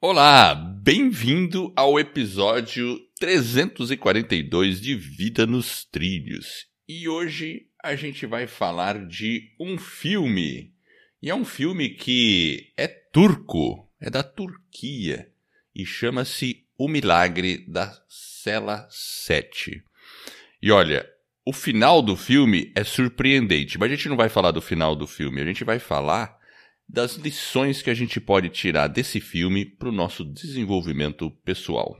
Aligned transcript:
Olá, 0.00 0.54
bem-vindo 0.54 1.72
ao 1.74 1.98
episódio 1.98 3.00
342 3.18 4.80
de 4.80 4.94
Vida 4.94 5.44
nos 5.44 5.84
Trilhos. 5.84 6.68
E 6.88 7.08
hoje 7.08 7.66
a 7.82 7.96
gente 7.96 8.24
vai 8.24 8.46
falar 8.46 9.08
de 9.08 9.50
um 9.58 9.76
filme. 9.76 10.72
E 11.20 11.28
é 11.28 11.34
um 11.34 11.44
filme 11.44 11.88
que 11.88 12.72
é 12.76 12.86
turco, 12.86 13.90
é 14.00 14.08
da 14.08 14.22
Turquia 14.22 15.32
e 15.74 15.84
chama-se 15.84 16.64
O 16.78 16.86
Milagre 16.86 17.66
da 17.66 17.92
Cela 18.08 18.86
7. 18.88 19.82
E 20.62 20.70
olha, 20.70 21.10
o 21.44 21.52
final 21.52 22.00
do 22.02 22.14
filme 22.14 22.72
é 22.76 22.84
surpreendente, 22.84 23.76
mas 23.76 23.90
a 23.90 23.96
gente 23.96 24.08
não 24.08 24.16
vai 24.16 24.28
falar 24.28 24.52
do 24.52 24.62
final 24.62 24.94
do 24.94 25.08
filme, 25.08 25.40
a 25.40 25.44
gente 25.44 25.64
vai 25.64 25.80
falar 25.80 26.37
das 26.88 27.16
lições 27.16 27.82
que 27.82 27.90
a 27.90 27.94
gente 27.94 28.18
pode 28.18 28.48
tirar 28.48 28.86
desse 28.86 29.20
filme 29.20 29.66
para 29.66 29.90
o 29.90 29.92
nosso 29.92 30.24
desenvolvimento 30.24 31.30
pessoal. 31.44 31.96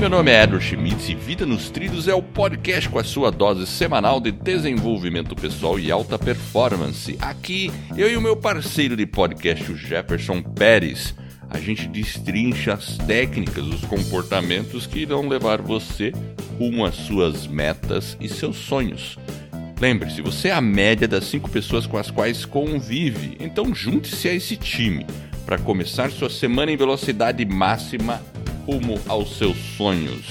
Meu 0.00 0.10
nome 0.10 0.32
é 0.32 0.42
Edward 0.42 0.66
Schmitz 0.66 1.08
e 1.08 1.14
Vida 1.14 1.46
nos 1.46 1.70
Trilhos 1.70 2.08
é 2.08 2.14
o 2.14 2.22
podcast 2.22 2.90
com 2.90 2.98
a 2.98 3.04
sua 3.04 3.30
dose 3.30 3.64
semanal 3.64 4.20
de 4.20 4.32
desenvolvimento 4.32 5.36
pessoal 5.36 5.78
e 5.78 5.90
alta 5.90 6.18
performance. 6.18 7.16
Aqui, 7.20 7.70
eu 7.96 8.10
e 8.10 8.16
o 8.16 8.20
meu 8.20 8.36
parceiro 8.36 8.96
de 8.96 9.06
podcast, 9.06 9.70
o 9.70 9.76
Jefferson 9.76 10.42
Pérez, 10.42 11.14
a 11.54 11.60
gente 11.60 11.86
destrincha 11.86 12.74
as 12.74 12.98
técnicas, 12.98 13.64
os 13.64 13.82
comportamentos 13.82 14.88
que 14.88 14.98
irão 14.98 15.28
levar 15.28 15.62
você 15.62 16.12
rumo 16.58 16.84
às 16.84 16.96
suas 16.96 17.46
metas 17.46 18.16
e 18.20 18.28
seus 18.28 18.56
sonhos. 18.56 19.16
Lembre-se, 19.80 20.20
você 20.20 20.48
é 20.48 20.52
a 20.52 20.60
média 20.60 21.06
das 21.06 21.24
cinco 21.24 21.48
pessoas 21.48 21.86
com 21.86 21.96
as 21.96 22.10
quais 22.10 22.44
convive, 22.44 23.36
então 23.38 23.72
junte-se 23.72 24.28
a 24.28 24.34
esse 24.34 24.56
time 24.56 25.06
para 25.46 25.56
começar 25.56 26.10
sua 26.10 26.28
semana 26.28 26.72
em 26.72 26.76
velocidade 26.76 27.44
máxima 27.44 28.20
rumo 28.66 29.00
aos 29.06 29.36
seus 29.38 29.56
sonhos. 29.76 30.26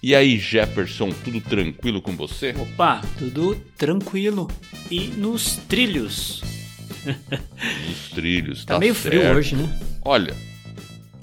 E 0.00 0.14
aí, 0.14 0.38
Jefferson, 0.38 1.10
tudo 1.10 1.40
tranquilo 1.40 2.00
com 2.00 2.14
você? 2.14 2.54
Opa, 2.56 3.00
tudo 3.18 3.56
tranquilo. 3.76 4.48
E 4.88 5.08
nos 5.08 5.56
trilhos. 5.56 6.40
Nos 7.04 8.10
trilhos, 8.10 8.64
tá, 8.64 8.74
tá 8.74 8.80
meio 8.80 8.94
certo. 8.94 9.16
frio 9.16 9.36
hoje, 9.36 9.56
né? 9.56 9.80
Olha, 10.04 10.34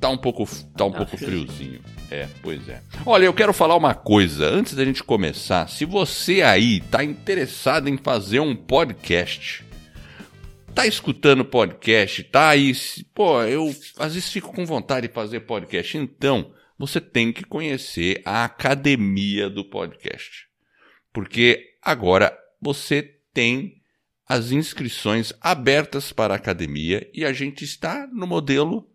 tá 0.05 0.09
um 0.09 0.17
pouco, 0.17 0.47
tá 0.77 0.85
um 0.85 0.91
pouco 0.91 1.17
friozinho. 1.17 1.81
É, 2.11 2.27
pois 2.43 2.69
é. 2.69 2.83
Olha, 3.05 3.25
eu 3.25 3.33
quero 3.33 3.51
falar 3.51 3.75
uma 3.75 3.95
coisa 3.95 4.45
antes 4.45 4.75
da 4.75 4.85
gente 4.85 5.03
começar. 5.03 5.67
Se 5.67 5.83
você 5.83 6.43
aí 6.43 6.79
tá 6.79 7.03
interessado 7.03 7.89
em 7.89 7.97
fazer 7.97 8.39
um 8.39 8.55
podcast, 8.55 9.65
tá 10.75 10.85
escutando 10.85 11.43
podcast, 11.43 12.23
tá 12.25 12.49
aí, 12.49 12.71
pô, 13.15 13.41
eu 13.41 13.75
às 13.97 14.13
vezes 14.13 14.31
fico 14.31 14.53
com 14.53 14.63
vontade 14.63 15.07
de 15.07 15.13
fazer 15.13 15.39
podcast, 15.39 15.97
então 15.97 16.53
você 16.77 17.01
tem 17.01 17.33
que 17.33 17.43
conhecer 17.43 18.21
a 18.23 18.43
academia 18.43 19.49
do 19.49 19.65
podcast. 19.65 20.47
Porque 21.11 21.77
agora 21.81 22.37
você 22.61 23.17
tem 23.33 23.81
as 24.27 24.51
inscrições 24.51 25.33
abertas 25.41 26.11
para 26.11 26.35
a 26.35 26.37
academia 26.37 27.09
e 27.11 27.25
a 27.25 27.33
gente 27.33 27.63
está 27.63 28.05
no 28.05 28.27
modelo 28.27 28.87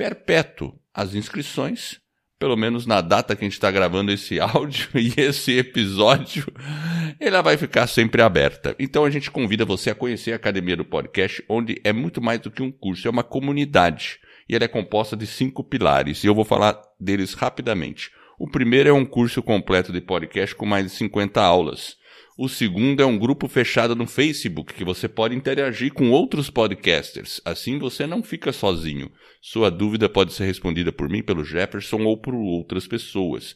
perpétuo. 0.00 0.72
As 0.94 1.14
inscrições, 1.14 2.00
pelo 2.38 2.56
menos 2.56 2.86
na 2.86 3.02
data 3.02 3.36
que 3.36 3.44
a 3.44 3.46
gente 3.46 3.52
está 3.52 3.70
gravando 3.70 4.10
esse 4.10 4.40
áudio 4.40 4.88
e 4.94 5.12
esse 5.20 5.58
episódio, 5.58 6.46
ela 7.20 7.42
vai 7.42 7.58
ficar 7.58 7.86
sempre 7.86 8.22
aberta. 8.22 8.74
Então 8.78 9.04
a 9.04 9.10
gente 9.10 9.30
convida 9.30 9.62
você 9.66 9.90
a 9.90 9.94
conhecer 9.94 10.32
a 10.32 10.36
Academia 10.36 10.74
do 10.74 10.86
Podcast, 10.86 11.44
onde 11.46 11.78
é 11.84 11.92
muito 11.92 12.22
mais 12.22 12.40
do 12.40 12.50
que 12.50 12.62
um 12.62 12.72
curso, 12.72 13.06
é 13.06 13.10
uma 13.10 13.22
comunidade. 13.22 14.18
E 14.48 14.54
ela 14.54 14.64
é 14.64 14.68
composta 14.68 15.14
de 15.14 15.26
cinco 15.26 15.62
pilares, 15.62 16.24
e 16.24 16.26
eu 16.26 16.34
vou 16.34 16.46
falar 16.46 16.80
deles 16.98 17.34
rapidamente. 17.34 18.10
O 18.38 18.50
primeiro 18.50 18.88
é 18.88 18.92
um 18.92 19.04
curso 19.04 19.42
completo 19.42 19.92
de 19.92 20.00
podcast 20.00 20.54
com 20.54 20.64
mais 20.64 20.86
de 20.86 20.92
50 20.92 21.42
aulas. 21.42 21.98
O 22.42 22.48
segundo 22.48 23.02
é 23.02 23.04
um 23.04 23.18
grupo 23.18 23.46
fechado 23.46 23.94
no 23.94 24.06
Facebook 24.06 24.72
que 24.72 24.82
você 24.82 25.06
pode 25.06 25.36
interagir 25.36 25.92
com 25.92 26.10
outros 26.10 26.48
podcasters. 26.48 27.38
Assim 27.44 27.78
você 27.78 28.06
não 28.06 28.22
fica 28.22 28.50
sozinho. 28.50 29.12
Sua 29.42 29.70
dúvida 29.70 30.08
pode 30.08 30.32
ser 30.32 30.46
respondida 30.46 30.90
por 30.90 31.06
mim, 31.06 31.22
pelo 31.22 31.44
Jefferson 31.44 32.02
ou 32.04 32.16
por 32.16 32.34
outras 32.34 32.86
pessoas. 32.86 33.54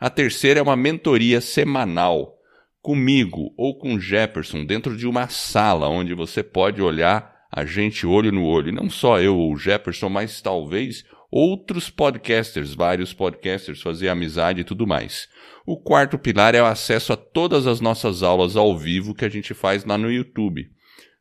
A 0.00 0.10
terceira 0.10 0.58
é 0.58 0.62
uma 0.64 0.74
mentoria 0.74 1.40
semanal 1.40 2.36
comigo 2.82 3.54
ou 3.56 3.78
com 3.78 4.00
Jefferson 4.00 4.64
dentro 4.64 4.96
de 4.96 5.06
uma 5.06 5.28
sala 5.28 5.88
onde 5.88 6.12
você 6.12 6.42
pode 6.42 6.82
olhar 6.82 7.32
a 7.52 7.64
gente 7.64 8.04
olho 8.04 8.32
no 8.32 8.44
olho. 8.44 8.72
Não 8.72 8.90
só 8.90 9.20
eu 9.20 9.38
ou 9.38 9.56
Jefferson, 9.56 10.08
mas 10.08 10.40
talvez 10.40 11.04
outros 11.36 11.90
podcasters, 11.90 12.74
vários 12.74 13.12
podcasters, 13.12 13.82
fazer 13.82 14.08
amizade 14.08 14.60
e 14.60 14.64
tudo 14.64 14.86
mais. 14.86 15.28
O 15.66 15.76
quarto 15.76 16.16
pilar 16.16 16.54
é 16.54 16.62
o 16.62 16.66
acesso 16.66 17.12
a 17.12 17.16
todas 17.16 17.66
as 17.66 17.80
nossas 17.80 18.22
aulas 18.22 18.54
ao 18.54 18.78
vivo 18.78 19.12
que 19.12 19.24
a 19.24 19.28
gente 19.28 19.52
faz 19.52 19.84
lá 19.84 19.98
no 19.98 20.12
YouTube. 20.12 20.70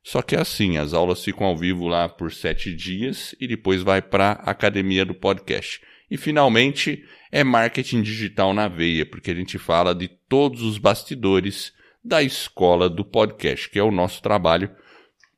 Só 0.03 0.21
que 0.21 0.35
é 0.35 0.39
assim, 0.39 0.77
as 0.77 0.93
aulas 0.93 1.23
ficam 1.23 1.47
ao 1.47 1.57
vivo 1.57 1.87
lá 1.87 2.07
por 2.07 2.31
sete 2.31 2.71
dias 2.75 3.33
e 3.41 3.47
depois 3.47 3.81
vai 3.81 4.03
para 4.03 4.33
a 4.33 4.51
academia 4.51 5.03
do 5.03 5.15
podcast. 5.15 5.81
E 6.11 6.15
finalmente 6.15 7.03
é 7.31 7.43
marketing 7.43 8.03
digital 8.03 8.53
na 8.53 8.67
veia, 8.67 9.07
porque 9.07 9.31
a 9.31 9.35
gente 9.35 9.57
fala 9.57 9.95
de 9.95 10.07
todos 10.29 10.61
os 10.61 10.77
bastidores 10.77 11.73
da 12.05 12.21
escola 12.21 12.87
do 12.87 13.03
podcast, 13.03 13.67
que 13.67 13.79
é 13.79 13.83
o 13.83 13.89
nosso 13.89 14.21
trabalho, 14.21 14.69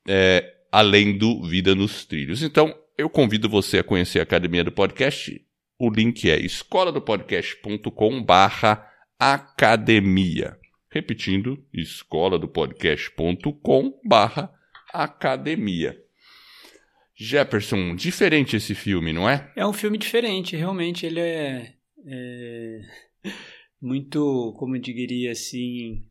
é, 0.05 0.53
além 0.69 1.17
do 1.17 1.47
Vida 1.47 1.73
nos 1.73 2.03
Trilhos. 2.03 2.43
Então, 2.43 2.75
eu 2.97 3.09
convido 3.09 3.49
você 3.49 3.79
a 3.79 3.83
conhecer 3.83 4.19
a 4.19 4.23
academia 4.23 4.63
do 4.63 4.71
podcast. 4.71 5.45
O 5.77 5.89
link 5.89 6.29
é 6.29 6.39
escoladopodcast.com 6.39 8.23
barra 8.23 8.89
academia. 9.19 10.57
Repetindo, 10.89 11.61
escoladopodcast.com 11.73 13.99
barra 14.05 14.49
academia. 14.93 16.01
Jefferson, 17.17 17.93
diferente 17.95 18.55
esse 18.55 18.73
filme, 18.73 19.11
não 19.11 19.29
é? 19.29 19.51
É 19.55 19.65
um 19.65 19.73
filme 19.73 19.97
diferente, 19.97 20.55
realmente. 20.55 21.05
Ele 21.05 21.19
é, 21.19 21.73
é 22.05 22.79
muito, 23.81 24.53
como 24.57 24.77
eu 24.77 24.81
diria 24.81 25.31
assim, 25.31 26.05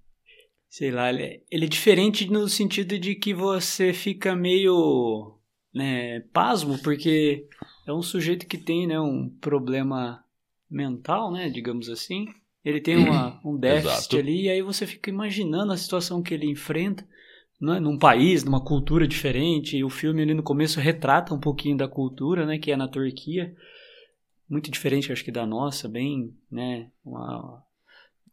sei 0.69 0.91
lá, 0.91 1.09
ele 1.11 1.23
é, 1.23 1.41
ele 1.51 1.65
é 1.65 1.69
diferente 1.69 2.31
no 2.31 2.47
sentido 2.49 2.99
de 2.99 3.15
que 3.15 3.33
você 3.33 3.93
fica 3.93 4.37
meio 4.37 5.34
né, 5.75 6.21
pasmo, 6.33 6.79
porque 6.79 7.47
é 7.87 7.93
um 7.93 8.03
sujeito 8.03 8.47
que 8.47 8.57
tem 8.57 8.87
né, 8.87 9.01
um 9.01 9.29
problema 9.41 10.25
mental, 10.71 11.33
né, 11.33 11.51
digamos 11.51 11.89
assim. 11.89 12.27
Ele 12.65 12.81
tem 12.81 12.97
uma, 12.97 13.41
um 13.45 13.57
déficit 13.57 14.19
ali, 14.19 14.43
e 14.43 14.51
aí 14.51 14.63
você 14.63 14.87
fica 14.87 15.11
imaginando 15.11 15.73
a 15.73 15.77
situação 15.77 16.23
que 16.23 16.33
ele 16.33 16.51
enfrenta 16.51 17.07
né, 17.61 17.81
num 17.81 17.99
país, 17.99 18.45
numa 18.45 18.65
cultura 18.65 19.07
diferente. 19.07 19.77
E 19.77 19.85
o 19.85 19.91
filme 19.91 20.23
ali 20.23 20.35
no 20.35 20.43
começo 20.43 20.79
retrata 20.81 21.35
um 21.35 21.41
pouquinho 21.41 21.77
da 21.77 21.89
cultura, 21.89 22.47
né, 22.47 22.59
que 22.59 22.71
é 22.71 22.77
na 22.77 22.89
Turquia, 22.89 23.55
muito 24.49 24.71
diferente, 24.71 25.11
acho 25.11 25.25
que 25.25 25.33
da 25.33 25.47
nossa, 25.47 25.89
bem, 25.89 26.35
né, 26.51 26.91
uma, 27.05 27.63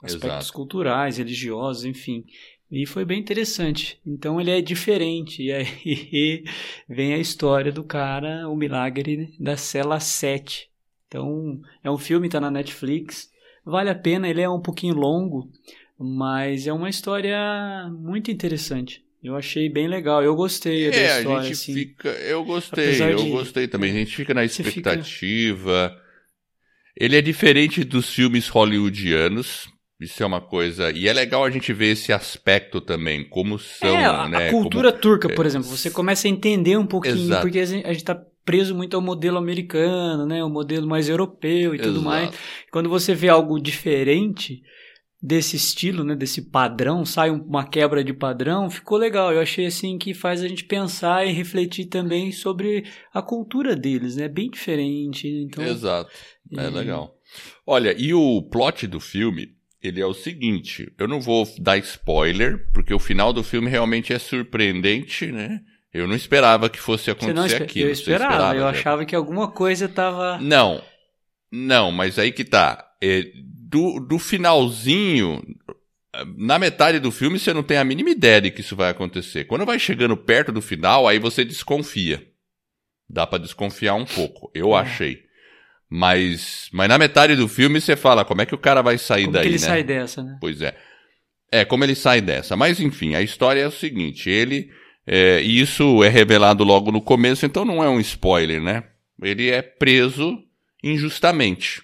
aspectos 0.03 0.47
Exato. 0.47 0.53
culturais, 0.53 1.17
religiosos, 1.17 1.85
enfim. 1.85 2.25
E 2.71 2.85
foi 2.85 3.03
bem 3.03 3.19
interessante. 3.19 3.99
Então 4.05 4.39
ele 4.39 4.49
é 4.51 4.61
diferente. 4.61 5.43
E 5.43 5.51
aí 5.51 6.43
vem 6.87 7.13
a 7.13 7.17
história 7.17 7.71
do 7.71 7.83
cara, 7.83 8.47
o 8.47 8.55
milagre 8.55 9.33
da 9.39 9.57
cela 9.57 9.99
7. 9.99 10.69
Então 11.07 11.59
é 11.83 11.91
um 11.91 11.97
filme, 11.97 12.29
tá 12.29 12.39
na 12.39 12.49
Netflix. 12.49 13.29
Vale 13.65 13.89
a 13.89 13.95
pena, 13.95 14.27
ele 14.29 14.41
é 14.41 14.49
um 14.49 14.61
pouquinho 14.61 14.95
longo, 14.95 15.51
mas 15.99 16.65
é 16.65 16.73
uma 16.73 16.89
história 16.89 17.37
muito 17.99 18.31
interessante. 18.31 19.03
Eu 19.23 19.35
achei 19.35 19.69
bem 19.69 19.87
legal, 19.87 20.23
eu 20.23 20.35
gostei 20.35 20.89
da 20.89 20.97
É, 20.97 21.17
história. 21.19 21.37
a 21.39 21.43
gente 21.43 21.51
assim. 21.53 21.73
fica. 21.75 22.09
Eu 22.09 22.43
gostei, 22.43 22.85
Apesar 22.85 23.11
eu 23.11 23.17
de- 23.17 23.29
gostei 23.29 23.67
também. 23.67 23.91
A 23.91 23.93
gente 23.95 24.15
fica 24.15 24.33
na 24.33 24.47
Você 24.47 24.63
fica- 24.63 24.93
expectativa. 24.93 25.95
Ele 26.97 27.15
é 27.15 27.21
diferente 27.21 27.83
dos 27.83 28.09
filmes 28.13 28.47
hollywoodianos. 28.47 29.67
Isso 30.01 30.23
é 30.23 30.25
uma 30.25 30.41
coisa. 30.41 30.89
E 30.91 31.07
é 31.07 31.13
legal 31.13 31.43
a 31.45 31.49
gente 31.51 31.71
ver 31.71 31.91
esse 31.91 32.11
aspecto 32.11 32.81
também, 32.81 33.23
como 33.29 33.59
são, 33.59 33.87
É, 33.87 34.03
a, 34.05 34.27
né? 34.27 34.47
a 34.47 34.51
como- 34.51 34.63
cultura 34.63 34.91
turca, 34.91 35.29
por 35.29 35.45
exemplo, 35.45 35.67
você 35.67 35.91
começa 35.91 36.27
a 36.27 36.31
entender 36.31 36.75
um 36.77 36.87
pouquinho, 36.87 37.15
Exato. 37.25 37.41
porque 37.43 37.59
a 37.59 37.65
gente 37.65 37.85
a 37.85 37.93
gente 37.93 38.03
tá 38.05 38.19
preso 38.43 38.73
muito 38.73 38.95
ao 38.95 39.01
modelo 39.01 39.37
americano, 39.37 40.25
né, 40.25 40.43
o 40.43 40.49
modelo 40.49 40.87
mais 40.87 41.07
europeu 41.07 41.75
e 41.75 41.77
tudo 41.77 41.91
Exato. 41.99 42.05
mais. 42.05 42.35
Quando 42.71 42.89
você 42.89 43.13
vê 43.13 43.29
algo 43.29 43.59
diferente 43.61 44.63
desse 45.21 45.55
estilo, 45.55 46.03
né, 46.03 46.15
desse 46.15 46.49
padrão, 46.49 47.05
sai 47.05 47.29
um- 47.29 47.43
uma 47.43 47.63
quebra 47.63 48.03
de 48.03 48.11
padrão, 48.11 48.67
ficou 48.71 48.97
legal. 48.97 49.31
Eu 49.31 49.39
achei 49.39 49.67
assim 49.67 49.99
que 49.99 50.15
faz 50.15 50.41
a 50.41 50.47
gente 50.47 50.63
pensar 50.63 51.27
e 51.27 51.31
refletir 51.31 51.85
também 51.85 52.31
sobre 52.31 52.85
a 53.13 53.21
cultura 53.21 53.75
deles, 53.75 54.15
né, 54.15 54.27
bem 54.27 54.49
diferente. 54.49 55.27
Então, 55.27 55.63
Exato. 55.63 56.09
É 56.57 56.65
e- 56.65 56.69
legal. 56.71 57.15
Olha, 57.67 57.95
e 57.95 58.11
o 58.15 58.41
plot 58.41 58.87
do 58.87 58.99
filme 58.99 59.49
ele 59.81 59.99
é 59.99 60.05
o 60.05 60.13
seguinte: 60.13 60.91
eu 60.97 61.07
não 61.07 61.19
vou 61.19 61.47
dar 61.59 61.77
spoiler, 61.77 62.67
porque 62.73 62.93
o 62.93 62.99
final 62.99 63.33
do 63.33 63.43
filme 63.43 63.69
realmente 63.69 64.13
é 64.13 64.19
surpreendente, 64.19 65.31
né? 65.31 65.61
Eu 65.93 66.07
não 66.07 66.15
esperava 66.15 66.69
que 66.69 66.79
fosse 66.79 67.11
acontecer 67.11 67.47
esper... 67.47 67.61
aquilo. 67.63 67.89
Eu 67.89 67.91
esperava, 67.91 68.33
esperava 68.33 68.55
eu 68.55 68.61
já. 68.61 68.69
achava 68.69 69.05
que 69.05 69.15
alguma 69.15 69.51
coisa 69.51 69.89
tava. 69.89 70.37
Não, 70.39 70.81
não, 71.51 71.91
mas 71.91 72.17
aí 72.17 72.31
que 72.31 72.45
tá. 72.45 72.87
É, 73.01 73.25
do, 73.35 73.99
do 73.99 74.17
finalzinho, 74.17 75.41
na 76.37 76.57
metade 76.57 76.99
do 76.99 77.11
filme 77.11 77.37
você 77.37 77.53
não 77.53 77.63
tem 77.63 77.77
a 77.77 77.83
mínima 77.83 78.09
ideia 78.09 78.41
de 78.41 78.51
que 78.51 78.61
isso 78.61 78.75
vai 78.75 78.89
acontecer. 78.89 79.45
Quando 79.45 79.65
vai 79.65 79.79
chegando 79.79 80.15
perto 80.15 80.51
do 80.51 80.61
final, 80.61 81.07
aí 81.07 81.19
você 81.19 81.43
desconfia. 81.43 82.25
Dá 83.09 83.27
para 83.27 83.43
desconfiar 83.43 83.95
um 83.95 84.05
pouco, 84.05 84.49
eu 84.55 84.75
é. 84.75 84.79
achei. 84.79 85.23
Mas, 85.93 86.69
mas 86.71 86.87
na 86.87 86.97
metade 86.97 87.35
do 87.35 87.49
filme 87.49 87.81
você 87.81 87.97
fala, 87.97 88.23
como 88.23 88.41
é 88.41 88.45
que 88.45 88.55
o 88.55 88.57
cara 88.57 88.81
vai 88.81 88.97
sair 88.97 89.23
como 89.23 89.33
daí, 89.33 89.41
que 89.41 89.49
ele 89.49 89.59
né? 89.59 89.67
sai 89.67 89.83
dessa, 89.83 90.23
né? 90.23 90.37
Pois 90.39 90.61
é. 90.61 90.73
É, 91.51 91.65
como 91.65 91.83
ele 91.83 91.95
sai 91.95 92.21
dessa. 92.21 92.55
Mas 92.55 92.79
enfim, 92.79 93.13
a 93.13 93.21
história 93.21 93.59
é 93.59 93.67
o 93.67 93.71
seguinte, 93.71 94.29
ele... 94.29 94.69
É, 95.05 95.41
e 95.41 95.59
isso 95.59 96.03
é 96.03 96.07
revelado 96.07 96.63
logo 96.63 96.91
no 96.91 97.01
começo, 97.01 97.45
então 97.45 97.65
não 97.65 97.83
é 97.83 97.89
um 97.89 97.99
spoiler, 97.99 98.61
né? 98.61 98.83
Ele 99.21 99.49
é 99.49 99.61
preso 99.61 100.37
injustamente, 100.81 101.81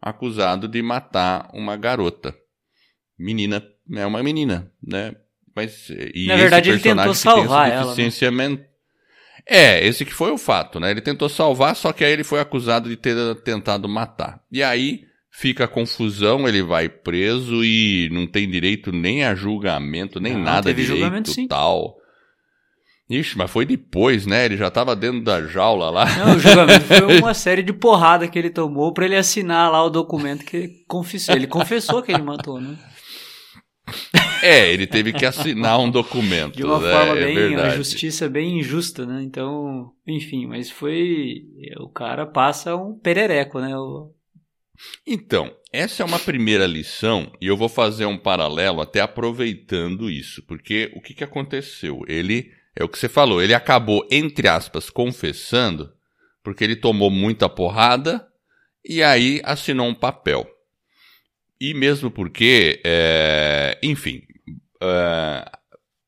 acusado 0.00 0.68
de 0.68 0.80
matar 0.80 1.50
uma 1.52 1.76
garota. 1.76 2.36
Menina, 3.18 3.64
é 3.92 4.06
uma 4.06 4.22
menina, 4.22 4.70
né? 4.80 5.16
Mas, 5.56 5.90
e 6.14 6.26
Na 6.26 6.36
verdade, 6.36 6.70
ele 6.70 6.78
tentou 6.78 7.14
salvar 7.14 7.72
ela. 7.72 7.94
Né? 7.96 8.64
É, 9.48 9.86
esse 9.86 10.04
que 10.04 10.12
foi 10.12 10.30
o 10.30 10.36
fato, 10.36 10.78
né? 10.78 10.90
Ele 10.90 11.00
tentou 11.00 11.28
salvar, 11.28 11.74
só 11.74 11.90
que 11.90 12.04
aí 12.04 12.12
ele 12.12 12.22
foi 12.22 12.38
acusado 12.38 12.88
de 12.88 12.96
ter 12.96 13.14
tentado 13.36 13.88
matar. 13.88 14.40
E 14.52 14.62
aí 14.62 15.00
fica 15.30 15.64
a 15.64 15.68
confusão, 15.68 16.46
ele 16.46 16.62
vai 16.62 16.88
preso 16.88 17.64
e 17.64 18.10
não 18.12 18.26
tem 18.26 18.48
direito 18.50 18.92
nem 18.92 19.24
a 19.24 19.34
julgamento, 19.34 20.20
nem 20.20 20.34
não, 20.34 20.42
nada 20.42 20.74
direito 20.74 20.98
julgamento, 20.98 21.30
sim. 21.30 21.48
tal. 21.48 21.96
Ixi, 23.08 23.38
mas 23.38 23.50
foi 23.50 23.64
depois, 23.64 24.26
né? 24.26 24.44
Ele 24.44 24.58
já 24.58 24.70
tava 24.70 24.94
dentro 24.94 25.22
da 25.22 25.40
jaula 25.46 25.88
lá. 25.88 26.04
Não, 26.18 26.36
o 26.36 26.38
julgamento 26.38 26.84
foi 26.84 27.00
uma 27.18 27.32
série 27.32 27.62
de 27.62 27.72
porrada 27.72 28.28
que 28.28 28.38
ele 28.38 28.50
tomou 28.50 28.92
para 28.92 29.06
ele 29.06 29.16
assinar 29.16 29.72
lá 29.72 29.82
o 29.82 29.88
documento 29.88 30.44
que 30.44 30.56
ele 30.58 30.72
confessou. 30.86 31.34
Ele 31.34 31.46
confessou 31.46 32.02
que 32.02 32.12
ele 32.12 32.22
matou, 32.22 32.60
né? 32.60 32.76
É, 34.42 34.72
ele 34.72 34.86
teve 34.86 35.12
que 35.12 35.24
assinar 35.26 35.78
um 35.80 35.90
documento. 35.90 36.56
De 36.56 36.64
uma 36.64 36.78
né? 36.80 36.92
forma 36.92 37.18
é 37.18 37.24
bem, 37.24 37.34
verdade. 37.34 37.68
a 37.68 37.76
justiça 37.76 38.28
bem 38.28 38.60
injusta, 38.60 39.04
né? 39.06 39.22
Então, 39.22 39.92
enfim, 40.06 40.46
mas 40.46 40.70
foi. 40.70 41.44
O 41.78 41.88
cara 41.88 42.26
passa 42.26 42.76
um 42.76 42.98
perereco, 42.98 43.60
né? 43.60 43.76
O... 43.76 44.12
Então, 45.06 45.52
essa 45.72 46.02
é 46.02 46.06
uma 46.06 46.18
primeira 46.18 46.66
lição 46.66 47.32
e 47.40 47.46
eu 47.46 47.56
vou 47.56 47.68
fazer 47.68 48.06
um 48.06 48.16
paralelo 48.16 48.80
até 48.80 49.00
aproveitando 49.00 50.08
isso, 50.08 50.42
porque 50.46 50.90
o 50.94 51.00
que, 51.00 51.14
que 51.14 51.24
aconteceu? 51.24 52.02
Ele, 52.06 52.50
é 52.76 52.84
o 52.84 52.88
que 52.88 52.98
você 52.98 53.08
falou, 53.08 53.42
ele 53.42 53.54
acabou, 53.54 54.06
entre 54.10 54.48
aspas, 54.48 54.88
confessando, 54.88 55.92
porque 56.42 56.62
ele 56.62 56.76
tomou 56.76 57.10
muita 57.10 57.48
porrada 57.48 58.26
e 58.84 59.02
aí 59.02 59.40
assinou 59.44 59.88
um 59.88 59.94
papel. 59.94 60.48
E 61.60 61.74
mesmo 61.74 62.10
porque, 62.10 62.80
é, 62.84 63.78
enfim, 63.82 64.22
é, 64.80 65.50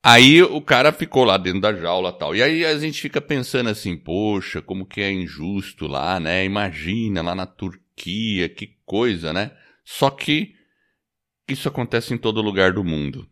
aí 0.03 0.43
o 0.43 0.61
cara 0.61 0.93
ficou 0.93 1.25
lá 1.25 1.37
dentro 1.37 1.61
da 1.61 1.75
jaula 1.75 2.13
tal. 2.13 2.35
E 2.35 2.43
aí 2.43 2.65
a 2.65 2.79
gente 2.79 3.01
fica 3.01 3.21
pensando 3.21 3.71
assim, 3.71 3.97
poxa, 3.97 4.61
como 4.61 4.87
que 4.87 5.01
é 5.01 5.11
injusto 5.11 5.87
lá, 5.87 6.19
né? 6.19 6.45
Imagina 6.45 7.23
lá 7.23 7.35
na 7.35 7.47
Turquia, 7.47 8.49
que 8.49 8.77
coisa, 8.85 9.33
né? 9.33 9.53
Só 9.85 10.11
que 10.11 10.55
isso 11.49 11.69
acontece 11.69 12.15
em 12.15 12.19
todo 12.19 12.43
lugar 12.43 12.73
do 12.73 12.85
mundo. 12.85 13.29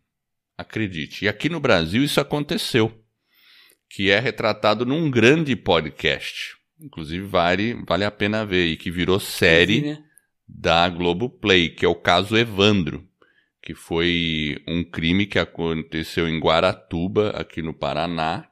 Acredite. 0.56 1.25
E 1.25 1.29
aqui 1.29 1.49
no 1.49 1.61
Brasil 1.61 2.02
isso 2.02 2.20
aconteceu. 2.20 2.93
Que 3.88 4.11
é 4.11 4.19
retratado 4.19 4.84
num 4.84 5.11
grande 5.11 5.56
podcast. 5.56 6.56
Inclusive 6.81 7.26
vale, 7.26 7.75
vale 7.87 8.05
a 8.05 8.11
pena 8.11 8.44
ver. 8.44 8.67
E 8.67 8.76
que 8.76 8.91
virou 8.91 9.19
série. 9.19 9.81
né? 9.82 10.05
da 10.49 10.88
Globoplay, 10.88 11.69
que 11.69 11.84
é 11.84 11.88
o 11.88 11.94
caso 11.94 12.37
Evandro, 12.37 13.06
que 13.62 13.75
foi 13.75 14.62
um 14.66 14.84
crime 14.84 15.26
que 15.26 15.38
aconteceu 15.38 16.28
em 16.28 16.38
Guaratuba, 16.38 17.31
aqui 17.31 17.62
no 17.62 17.75
Paraná. 17.75 18.49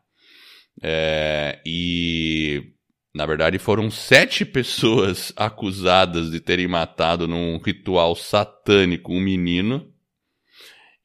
É, 0.83 1.61
e, 1.65 2.73
na 3.15 3.25
verdade, 3.25 3.59
foram 3.59 3.91
sete 3.91 4.45
pessoas 4.45 5.33
acusadas 5.37 6.31
de 6.31 6.41
terem 6.41 6.69
matado 6.69 7.27
num 7.27 7.59
ritual 7.59 8.15
satânico 8.15 9.13
um 9.13 9.21
menino. 9.21 9.93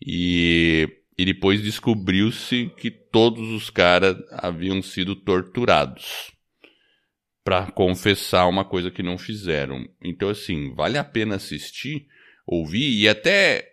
E, 0.06 0.90
e 1.18 1.26
depois 1.26 1.62
descobriu-se 1.62 2.72
que 2.78 2.90
todos 2.90 3.50
os 3.50 3.70
caras 3.70 4.18
haviam 4.32 4.82
sido 4.82 5.16
torturados 5.16 6.32
para 7.44 7.72
confessar 7.72 8.48
uma 8.48 8.66
coisa 8.66 8.92
que 8.92 9.04
não 9.04 9.18
fizeram. 9.18 9.88
Então, 10.04 10.30
assim, 10.30 10.74
vale 10.74 10.98
a 10.98 11.04
pena 11.04 11.36
assistir, 11.36 12.08
ouvir 12.46 12.90
e 13.00 13.08
até 13.08 13.71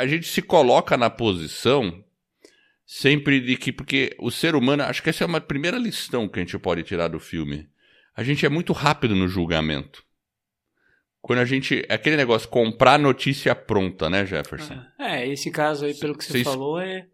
a 0.00 0.06
gente 0.06 0.26
se 0.26 0.40
coloca 0.40 0.96
na 0.96 1.10
posição 1.10 2.02
sempre 2.86 3.38
de 3.38 3.56
que, 3.56 3.70
porque 3.70 4.16
o 4.18 4.30
ser 4.30 4.54
humano, 4.54 4.82
acho 4.82 5.02
que 5.02 5.10
essa 5.10 5.24
é 5.24 5.26
uma 5.26 5.40
primeira 5.40 5.76
lição 5.76 6.26
que 6.26 6.38
a 6.38 6.42
gente 6.42 6.58
pode 6.58 6.82
tirar 6.82 7.08
do 7.08 7.20
filme. 7.20 7.68
A 8.16 8.22
gente 8.22 8.46
é 8.46 8.48
muito 8.48 8.72
rápido 8.72 9.14
no 9.14 9.28
julgamento. 9.28 10.02
Quando 11.20 11.40
a 11.40 11.44
gente. 11.44 11.84
É 11.86 11.94
aquele 11.94 12.16
negócio, 12.16 12.48
comprar 12.48 12.98
notícia 12.98 13.54
pronta, 13.54 14.08
né, 14.08 14.24
Jefferson? 14.24 14.82
É, 14.98 15.28
esse 15.28 15.50
caso 15.50 15.84
aí, 15.84 15.94
pelo 15.94 16.16
que 16.16 16.24
você 16.24 16.32
Cês... 16.32 16.44
falou, 16.44 16.80
é, 16.80 17.06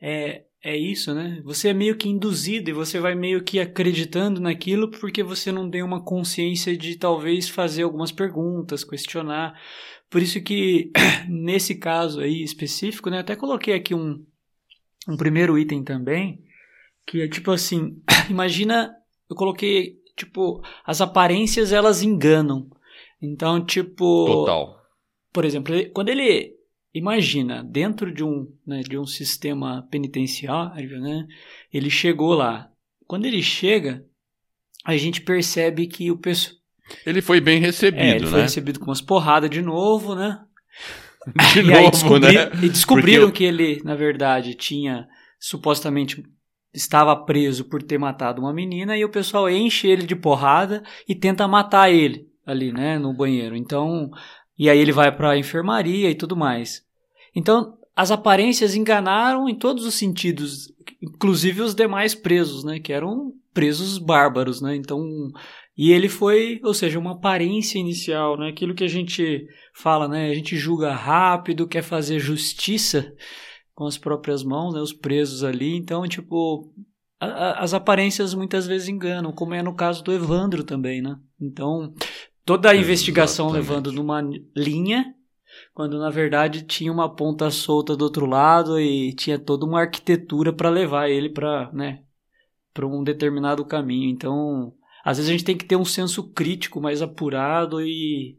é 0.00 0.44
é 0.64 0.76
isso, 0.76 1.12
né? 1.12 1.40
Você 1.44 1.68
é 1.68 1.74
meio 1.74 1.96
que 1.96 2.08
induzido 2.08 2.70
e 2.70 2.72
você 2.72 3.00
vai 3.00 3.16
meio 3.16 3.42
que 3.42 3.58
acreditando 3.58 4.40
naquilo 4.40 4.88
porque 4.88 5.20
você 5.20 5.50
não 5.50 5.68
tem 5.68 5.82
uma 5.82 6.04
consciência 6.04 6.76
de 6.76 6.96
talvez 6.96 7.48
fazer 7.48 7.82
algumas 7.82 8.12
perguntas, 8.12 8.84
questionar. 8.84 9.60
Por 10.12 10.20
isso 10.20 10.42
que 10.42 10.92
nesse 11.26 11.74
caso 11.74 12.20
aí 12.20 12.42
específico, 12.42 13.08
né, 13.08 13.20
até 13.20 13.34
coloquei 13.34 13.72
aqui 13.72 13.94
um, 13.94 14.22
um 15.08 15.16
primeiro 15.16 15.58
item 15.58 15.82
também, 15.82 16.44
que 17.06 17.22
é 17.22 17.28
tipo 17.28 17.50
assim, 17.50 18.00
imagina, 18.28 18.94
eu 19.28 19.34
coloquei 19.34 19.96
tipo, 20.14 20.62
as 20.84 21.00
aparências 21.00 21.72
elas 21.72 22.02
enganam. 22.02 22.70
Então, 23.20 23.64
tipo, 23.64 24.26
Total. 24.26 24.82
Por 25.32 25.46
exemplo, 25.46 25.74
quando 25.94 26.10
ele 26.10 26.54
imagina, 26.92 27.64
dentro 27.64 28.12
de 28.12 28.22
um, 28.22 28.52
né, 28.66 28.82
de 28.82 28.98
um 28.98 29.06
sistema 29.06 29.88
penitenciário, 29.90 31.00
né, 31.00 31.26
ele 31.72 31.88
chegou 31.88 32.34
lá. 32.34 32.70
Quando 33.06 33.24
ele 33.24 33.42
chega, 33.42 34.04
a 34.84 34.94
gente 34.96 35.22
percebe 35.22 35.86
que 35.86 36.10
o 36.10 36.18
pessoal. 36.18 36.60
Ele 37.06 37.22
foi 37.22 37.40
bem 37.40 37.60
recebido, 37.60 38.02
é, 38.02 38.16
ele 38.16 38.24
né? 38.24 38.30
foi 38.30 38.42
recebido 38.42 38.78
com 38.78 38.86
umas 38.86 39.00
porradas 39.00 39.50
de 39.50 39.62
novo, 39.62 40.14
né? 40.14 40.40
De 41.54 41.60
e 41.60 41.62
novo, 41.62 41.90
descobri... 41.90 42.34
né? 42.34 42.50
E 42.62 42.68
descobriram 42.68 43.26
Porque... 43.26 43.38
que 43.38 43.44
ele, 43.44 43.80
na 43.84 43.94
verdade, 43.94 44.54
tinha 44.54 45.06
supostamente 45.38 46.22
estava 46.74 47.14
preso 47.14 47.64
por 47.64 47.82
ter 47.82 47.98
matado 47.98 48.40
uma 48.40 48.52
menina 48.52 48.96
e 48.96 49.04
o 49.04 49.10
pessoal 49.10 49.48
enche 49.48 49.86
ele 49.86 50.06
de 50.06 50.16
porrada 50.16 50.82
e 51.06 51.14
tenta 51.14 51.46
matar 51.46 51.92
ele 51.92 52.26
ali, 52.46 52.72
né, 52.72 52.98
no 52.98 53.12
banheiro. 53.12 53.54
Então, 53.54 54.10
e 54.58 54.70
aí 54.70 54.78
ele 54.78 54.92
vai 54.92 55.14
para 55.14 55.32
a 55.32 55.38
enfermaria 55.38 56.10
e 56.10 56.14
tudo 56.14 56.36
mais. 56.36 56.82
Então, 57.34 57.76
as 57.94 58.10
aparências 58.10 58.74
enganaram 58.74 59.48
em 59.48 59.54
todos 59.54 59.84
os 59.84 59.94
sentidos, 59.94 60.72
inclusive 61.00 61.60
os 61.60 61.74
demais 61.74 62.14
presos, 62.14 62.64
né, 62.64 62.80
que 62.80 62.92
eram 62.92 63.32
presos 63.52 63.98
bárbaros, 63.98 64.62
né? 64.62 64.74
Então, 64.74 64.98
e 65.76 65.90
ele 65.90 66.08
foi, 66.08 66.60
ou 66.62 66.74
seja, 66.74 66.98
uma 66.98 67.12
aparência 67.12 67.78
inicial, 67.78 68.36
né? 68.38 68.48
Aquilo 68.48 68.74
que 68.74 68.84
a 68.84 68.88
gente 68.88 69.46
fala, 69.74 70.06
né? 70.06 70.30
A 70.30 70.34
gente 70.34 70.56
julga 70.56 70.92
rápido, 70.92 71.66
quer 71.66 71.82
fazer 71.82 72.18
justiça 72.18 73.14
com 73.74 73.86
as 73.86 73.96
próprias 73.96 74.42
mãos, 74.42 74.74
né? 74.74 74.80
Os 74.80 74.92
presos 74.92 75.42
ali. 75.42 75.74
Então, 75.74 76.06
tipo, 76.06 76.70
a, 77.18 77.26
a, 77.26 77.60
as 77.60 77.72
aparências 77.72 78.34
muitas 78.34 78.66
vezes 78.66 78.88
enganam, 78.88 79.32
como 79.32 79.54
é 79.54 79.62
no 79.62 79.74
caso 79.74 80.04
do 80.04 80.12
Evandro 80.12 80.62
também, 80.62 81.00
né? 81.00 81.16
Então, 81.40 81.94
toda 82.44 82.70
a 82.70 82.76
investigação 82.76 83.46
Exatamente. 83.46 83.68
levando 83.68 83.92
numa 83.92 84.20
linha, 84.54 85.14
quando 85.72 85.98
na 85.98 86.10
verdade 86.10 86.64
tinha 86.64 86.92
uma 86.92 87.14
ponta 87.14 87.50
solta 87.50 87.96
do 87.96 88.02
outro 88.02 88.26
lado 88.26 88.78
e 88.78 89.14
tinha 89.14 89.38
toda 89.38 89.64
uma 89.64 89.80
arquitetura 89.80 90.52
para 90.52 90.68
levar 90.68 91.08
ele 91.08 91.30
para, 91.30 91.72
né, 91.72 92.02
para 92.74 92.86
um 92.86 93.02
determinado 93.02 93.64
caminho. 93.64 94.10
Então, 94.10 94.74
às 95.04 95.16
vezes 95.16 95.28
a 95.28 95.32
gente 95.32 95.44
tem 95.44 95.56
que 95.56 95.64
ter 95.64 95.76
um 95.76 95.84
senso 95.84 96.32
crítico 96.32 96.80
mais 96.80 97.02
apurado 97.02 97.80
e, 97.80 98.38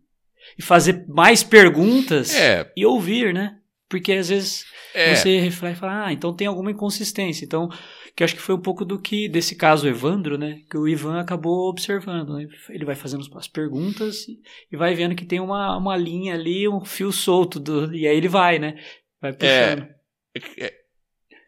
e 0.58 0.62
fazer 0.62 1.06
mais 1.08 1.44
perguntas 1.44 2.36
é. 2.36 2.72
e 2.76 2.86
ouvir, 2.86 3.34
né? 3.34 3.58
porque 3.94 4.14
às 4.14 4.30
vezes 4.30 4.66
é. 4.96 5.14
você 5.14 5.38
reflete 5.38 5.78
e 5.78 5.80
fala, 5.80 6.08
ah, 6.08 6.12
então 6.12 6.36
tem 6.36 6.48
alguma 6.48 6.72
inconsistência. 6.72 7.46
Então, 7.46 7.70
que 8.16 8.24
acho 8.24 8.34
que 8.34 8.42
foi 8.42 8.56
um 8.56 8.62
pouco 8.62 8.84
do 8.84 9.00
que, 9.00 9.30
desse 9.30 9.56
caso 9.56 9.88
Evandro, 9.88 10.36
né, 10.36 10.62
que 10.68 10.76
o 10.76 10.88
Ivan 10.88 11.20
acabou 11.20 11.70
observando. 11.70 12.34
Né? 12.34 12.48
Ele 12.70 12.86
vai 12.86 12.96
fazendo 12.96 13.24
as 13.38 13.48
perguntas 13.48 14.26
e 14.72 14.76
vai 14.76 14.96
vendo 14.96 15.14
que 15.14 15.26
tem 15.26 15.40
uma, 15.40 15.78
uma 15.78 15.96
linha 15.96 16.34
ali, 16.34 16.68
um 16.68 16.84
fio 16.84 17.12
solto, 17.12 17.60
do, 17.60 17.94
e 17.94 18.08
aí 18.08 18.18
ele 18.18 18.28
vai, 18.28 18.58
né, 18.58 18.84
vai 19.22 19.30
é, 19.30 19.34
puxando. 19.36 19.88
É, 20.34 20.66
é, 20.66 20.74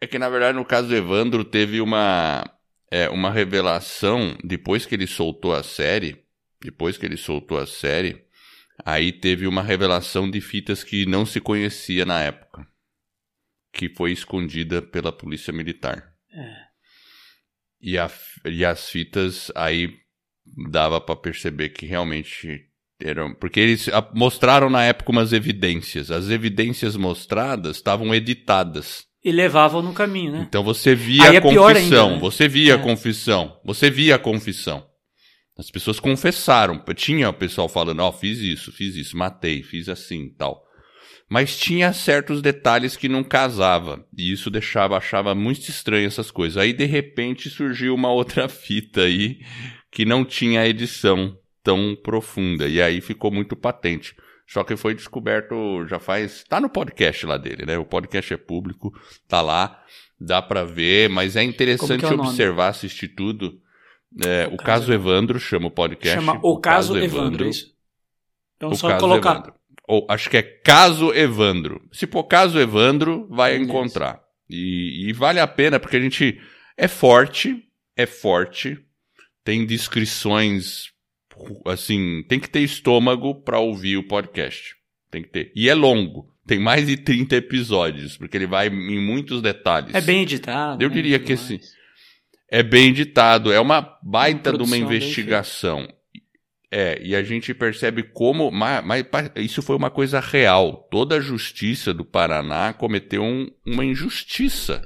é 0.02 0.06
que, 0.06 0.16
na 0.16 0.28
verdade, 0.28 0.56
no 0.56 0.64
caso 0.64 0.86
do 0.86 0.94
Evandro, 0.94 1.44
teve 1.44 1.80
uma, 1.80 2.48
é, 2.90 3.08
uma 3.08 3.30
revelação, 3.30 4.36
depois 4.42 4.86
que 4.86 4.94
ele 4.94 5.06
soltou 5.06 5.54
a 5.54 5.62
série, 5.62 6.24
depois 6.60 6.96
que 6.96 7.06
ele 7.06 7.16
soltou 7.16 7.58
a 7.58 7.66
série, 7.66 8.24
aí 8.84 9.12
teve 9.12 9.46
uma 9.46 9.62
revelação 9.62 10.30
de 10.30 10.40
fitas 10.40 10.84
que 10.84 11.06
não 11.06 11.24
se 11.24 11.40
conhecia 11.40 12.04
na 12.04 12.22
época, 12.22 12.66
que 13.72 13.88
foi 13.88 14.12
escondida 14.12 14.80
pela 14.80 15.12
polícia 15.12 15.52
militar. 15.52 16.12
É. 16.32 16.66
E, 17.80 17.98
a, 17.98 18.10
e 18.44 18.64
as 18.64 18.88
fitas 18.88 19.52
aí 19.54 19.94
dava 20.70 21.00
para 21.00 21.16
perceber 21.16 21.70
que 21.70 21.86
realmente 21.86 22.68
eram. 23.00 23.34
Porque 23.34 23.60
eles 23.60 23.88
mostraram 24.14 24.70
na 24.70 24.84
época 24.84 25.12
umas 25.12 25.32
evidências. 25.32 26.10
As 26.10 26.30
evidências 26.30 26.96
mostradas 26.96 27.76
estavam 27.76 28.14
editadas. 28.14 29.06
E 29.26 29.32
levavam 29.32 29.82
no 29.82 29.92
caminho, 29.92 30.30
né? 30.30 30.46
Então 30.48 30.62
você 30.62 30.94
via 30.94 31.30
a 31.30 31.34
é 31.34 31.40
confissão, 31.40 32.04
ainda, 32.04 32.14
né? 32.14 32.20
você 32.20 32.46
via 32.46 32.72
é. 32.74 32.76
a 32.76 32.78
confissão, 32.78 33.60
você 33.64 33.90
via 33.90 34.14
a 34.14 34.18
confissão. 34.20 34.86
As 35.58 35.68
pessoas 35.68 35.98
confessaram. 35.98 36.80
Tinha 36.94 37.28
o 37.28 37.32
pessoal 37.32 37.68
falando, 37.68 37.98
ó, 37.98 38.10
oh, 38.10 38.12
fiz 38.12 38.38
isso, 38.38 38.70
fiz 38.70 38.94
isso, 38.94 39.16
matei, 39.16 39.64
fiz 39.64 39.88
assim 39.88 40.28
tal. 40.28 40.62
Mas 41.28 41.58
tinha 41.58 41.92
certos 41.92 42.40
detalhes 42.40 42.96
que 42.96 43.08
não 43.08 43.24
casava. 43.24 44.06
E 44.16 44.30
isso 44.30 44.48
deixava, 44.48 44.96
achava 44.96 45.34
muito 45.34 45.68
estranho 45.68 46.06
essas 46.06 46.30
coisas. 46.30 46.56
Aí, 46.56 46.72
de 46.72 46.84
repente, 46.84 47.50
surgiu 47.50 47.96
uma 47.96 48.12
outra 48.12 48.46
fita 48.48 49.00
aí 49.00 49.40
que 49.90 50.04
não 50.04 50.24
tinha 50.24 50.64
edição 50.68 51.36
tão 51.64 51.96
profunda. 52.00 52.68
E 52.68 52.80
aí 52.80 53.00
ficou 53.00 53.32
muito 53.32 53.56
patente. 53.56 54.14
Só 54.46 54.62
que 54.62 54.76
foi 54.76 54.94
descoberto 54.94 55.86
já 55.88 55.98
faz. 55.98 56.44
Tá 56.44 56.60
no 56.60 56.68
podcast 56.68 57.26
lá 57.26 57.36
dele, 57.36 57.66
né? 57.66 57.76
O 57.76 57.84
podcast 57.84 58.32
é 58.32 58.36
público, 58.36 58.92
tá 59.26 59.42
lá, 59.42 59.82
dá 60.20 60.40
para 60.40 60.64
ver, 60.64 61.08
mas 61.10 61.36
é 61.36 61.42
interessante 61.42 62.04
é 62.04 62.08
observar, 62.08 62.68
assistir 62.68 63.08
tudo. 63.08 63.60
É, 64.24 64.46
o, 64.46 64.54
o, 64.54 64.56
caso, 64.56 64.92
Evandro 64.92 65.38
chama 65.38 65.66
o 65.66 65.70
podcast. 65.70 66.16
Chama 66.16 66.40
O, 66.42 66.52
o 66.52 66.60
Caso, 66.60 66.94
caso 66.94 67.04
Evandro, 67.04 67.26
Evandro. 67.26 67.48
isso. 67.48 67.74
Então 68.56 68.70
o 68.70 68.76
só 68.76 68.96
colocar. 68.98 69.32
Evandro. 69.32 69.54
Ou 69.88 70.06
acho 70.08 70.30
que 70.30 70.36
é 70.36 70.42
Caso 70.42 71.12
Evandro. 71.12 71.82
Se 71.92 72.06
for 72.06 72.24
Caso 72.24 72.58
Evandro, 72.58 73.26
vai 73.28 73.56
encontrar. 73.56 74.20
E, 74.48 75.08
e 75.08 75.12
vale 75.12 75.40
a 75.40 75.46
pena, 75.46 75.78
porque 75.78 75.96
a 75.96 76.00
gente 76.00 76.40
é 76.76 76.88
forte, 76.88 77.64
é 77.96 78.06
forte, 78.06 78.78
tem 79.44 79.66
descrições 79.66 80.92
assim, 81.66 82.24
tem 82.28 82.38
que 82.38 82.48
ter 82.48 82.60
estômago 82.60 83.34
para 83.34 83.58
ouvir 83.58 83.96
o 83.96 84.06
podcast. 84.06 84.76
Tem 85.10 85.22
que 85.22 85.28
ter. 85.28 85.52
E 85.54 85.68
é 85.68 85.74
longo. 85.74 86.32
Tem 86.46 86.58
mais 86.58 86.86
de 86.86 86.96
30 86.96 87.36
episódios, 87.36 88.16
porque 88.16 88.36
ele 88.36 88.46
vai 88.46 88.68
em 88.68 89.00
muitos 89.00 89.42
detalhes. 89.42 89.94
É 89.94 90.00
bem 90.00 90.22
editado. 90.22 90.82
Eu 90.82 90.88
né, 90.88 90.94
diria 90.94 91.18
que 91.18 91.32
esse 91.32 91.60
é 92.48 92.62
bem 92.62 92.90
editado, 92.90 93.52
é 93.52 93.58
uma 93.58 93.98
baita 94.02 94.50
uma 94.50 94.58
de 94.58 94.64
uma 94.64 94.76
investigação. 94.76 95.88
É, 96.70 97.00
e 97.02 97.14
a 97.16 97.22
gente 97.22 97.54
percebe 97.54 98.02
como. 98.02 98.50
Mas, 98.50 98.84
mas, 98.84 99.04
isso 99.36 99.62
foi 99.62 99.76
uma 99.76 99.90
coisa 99.90 100.20
real. 100.20 100.88
Toda 100.90 101.16
a 101.16 101.20
justiça 101.20 101.92
do 101.94 102.04
Paraná 102.04 102.72
cometeu 102.72 103.22
um, 103.22 103.50
uma 103.64 103.84
injustiça. 103.84 104.82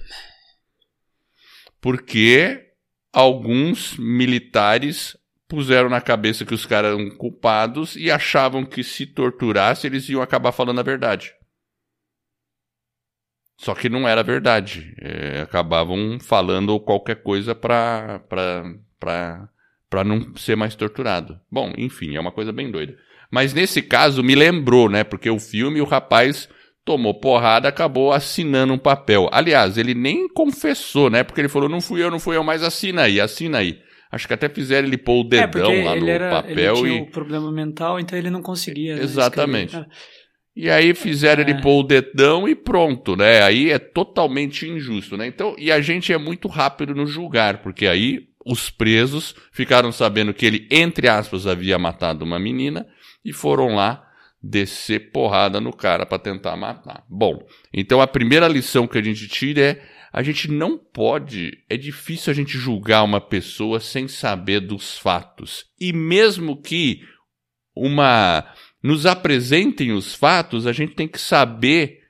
Porque 1.81 2.69
alguns 3.13 3.97
militares 3.97 5.17
puseram 5.51 5.89
na 5.91 6.01
cabeça 6.01 6.45
que 6.45 6.55
os 6.55 6.65
caras 6.65 6.93
eram 6.93 7.11
culpados 7.11 7.97
e 7.97 8.09
achavam 8.09 8.65
que 8.65 8.85
se 8.85 9.05
torturasse 9.05 9.87
eles 9.87 10.09
iam 10.09 10.23
acabar 10.23 10.53
falando 10.53 10.79
a 10.79 10.85
verdade. 10.85 11.35
Só 13.59 13.75
que 13.75 13.91
não 13.91 14.09
era 14.09 14.23
verdade. 14.23 14.95
É, 14.99 15.41
acabavam 15.43 16.19
falando 16.21 16.79
qualquer 16.81 17.17
coisa 17.17 17.55
para 17.55 18.21
para 18.99 20.05
não 20.05 20.35
ser 20.37 20.57
mais 20.57 20.77
torturado. 20.77 21.39
Bom, 21.51 21.73
enfim, 21.77 22.15
é 22.15 22.21
uma 22.21 22.31
coisa 22.31 22.53
bem 22.53 22.71
doida. 22.71 22.97
Mas 23.31 23.53
nesse 23.53 23.83
caso 23.83 24.23
me 24.23 24.35
lembrou, 24.37 24.89
né? 24.89 25.03
Porque 25.03 25.29
o 25.29 25.39
filme 25.39 25.81
o 25.81 25.85
rapaz 25.85 26.49
tomou 26.85 27.21
porrada, 27.21 27.69
acabou 27.69 28.13
assinando 28.13 28.73
um 28.73 28.79
papel. 28.79 29.29
Aliás, 29.33 29.77
ele 29.77 29.95
nem 29.95 30.29
confessou, 30.29 31.11
né? 31.11 31.25
Porque 31.25 31.41
ele 31.41 31.49
falou: 31.49 31.69
"Não 31.69 31.81
fui 31.81 32.03
eu, 32.03 32.11
não 32.11 32.21
fui 32.21 32.37
eu, 32.37 32.45
mas 32.45 32.63
assina 32.63 33.03
aí, 33.03 33.21
assina 33.21 33.59
aí". 33.59 33.83
Acho 34.11 34.27
que 34.27 34.35
até 34.35 34.49
fizeram 34.49 34.89
ele 34.89 34.99
pôr 34.99 35.25
o 35.25 35.27
é, 35.35 35.47
dedão 35.47 35.73
é, 35.73 35.85
lá 35.85 35.97
no 35.97 36.09
era, 36.09 36.31
papel 36.31 36.77
ele 36.77 36.83
tinha 36.83 36.99
e. 36.99 37.03
um 37.03 37.07
problema 37.07 37.53
mental, 37.53 38.01
então 38.01 38.19
ele 38.19 38.31
não 38.31 38.43
conseguia. 38.43 38.97
Né, 38.97 39.03
Exatamente. 39.03 39.77
Escrever. 39.77 39.89
E 40.57 40.69
aí 40.69 40.95
fizeram 40.95 41.43
é. 41.43 41.49
ele 41.49 41.63
pôr 41.63 41.81
o 41.81 41.83
dedão 41.85 42.49
e 42.49 42.55
pronto, 42.55 43.17
né? 43.17 43.43
Aí 43.43 43.71
é 43.71 43.79
totalmente 43.79 44.69
injusto, 44.69 45.17
né? 45.17 45.27
Então, 45.27 45.55
e 45.57 45.71
a 45.71 45.81
gente 45.81 46.13
é 46.13 46.19
muito 46.19 46.49
rápido 46.49 46.95
no 46.95 47.07
julgar, 47.07 47.59
porque 47.63 47.87
aí 47.87 48.29
os 48.45 48.69
presos 48.69 49.35
ficaram 49.53 49.93
sabendo 49.93 50.35
que 50.35 50.45
ele, 50.45 50.67
entre 50.71 51.09
aspas, 51.09 51.47
havia 51.47 51.79
matado 51.79 52.25
uma 52.25 52.39
menina 52.39 52.87
e 53.25 53.33
foram 53.33 53.75
lá 53.75 54.07
descer 54.43 55.13
porrada 55.13 55.61
no 55.61 55.73
cara 55.73 56.05
para 56.05 56.19
tentar 56.19 56.57
matar. 56.57 57.05
Bom, 57.09 57.47
então 57.73 58.01
a 58.01 58.07
primeira 58.07 58.49
lição 58.49 58.89
que 58.89 58.99
a 58.99 59.03
gente 59.03 59.29
tira 59.29 59.61
é 59.61 59.83
a 60.13 60.23
gente 60.23 60.51
não 60.51 60.77
pode, 60.77 61.59
é 61.69 61.77
difícil 61.77 62.31
a 62.31 62.35
gente 62.35 62.59
julgar 62.59 63.05
uma 63.05 63.21
pessoa 63.21 63.79
sem 63.79 64.09
saber 64.09 64.61
dos 64.61 64.99
fatos. 64.99 65.65
E 65.81 65.93
mesmo 65.93 66.61
que 66.61 67.01
uma 67.75 68.53
nos 68.83 69.07
apresentem 69.07 69.93
os 69.93 70.15
fatos, 70.15 70.67
a 70.67 70.73
gente 70.73 70.95
tem 70.95 71.07
que 71.07 71.21
saber 71.21 72.01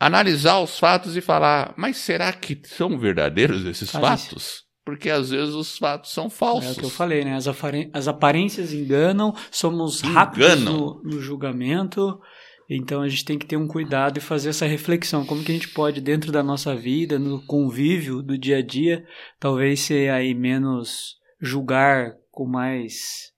analisar 0.00 0.58
os 0.58 0.78
fatos 0.78 1.16
e 1.16 1.20
falar, 1.20 1.74
mas 1.76 1.96
será 1.96 2.32
que 2.32 2.60
são 2.64 2.98
verdadeiros 2.98 3.64
esses 3.64 3.90
fatos? 3.90 4.64
Porque 4.84 5.08
às 5.08 5.30
vezes 5.30 5.54
os 5.54 5.78
fatos 5.78 6.12
são 6.12 6.28
falsos. 6.28 6.70
É 6.70 6.72
o 6.72 6.74
que 6.74 6.84
eu 6.84 6.90
falei, 6.90 7.24
né? 7.24 7.36
As, 7.36 7.46
as 7.92 8.08
aparências 8.08 8.72
enganam, 8.72 9.32
somos 9.48 10.00
rápidos 10.00 10.60
no, 10.62 11.00
no 11.04 11.20
julgamento. 11.20 12.20
Então 12.74 13.02
a 13.02 13.08
gente 13.08 13.24
tem 13.24 13.38
que 13.38 13.46
ter 13.46 13.56
um 13.56 13.66
cuidado 13.66 14.16
e 14.18 14.20
fazer 14.20 14.48
essa 14.48 14.66
reflexão. 14.66 15.26
Como 15.26 15.44
que 15.44 15.52
a 15.52 15.54
gente 15.54 15.68
pode, 15.68 16.00
dentro 16.00 16.32
da 16.32 16.42
nossa 16.42 16.74
vida, 16.74 17.18
no 17.18 17.44
convívio 17.44 18.22
do 18.22 18.38
dia 18.38 18.58
a 18.58 18.62
dia, 18.62 19.04
talvez 19.38 19.80
ser 19.80 20.10
aí 20.10 20.34
menos 20.34 21.16
julgar 21.40 22.14
com 22.30 22.46
mais 22.46 23.30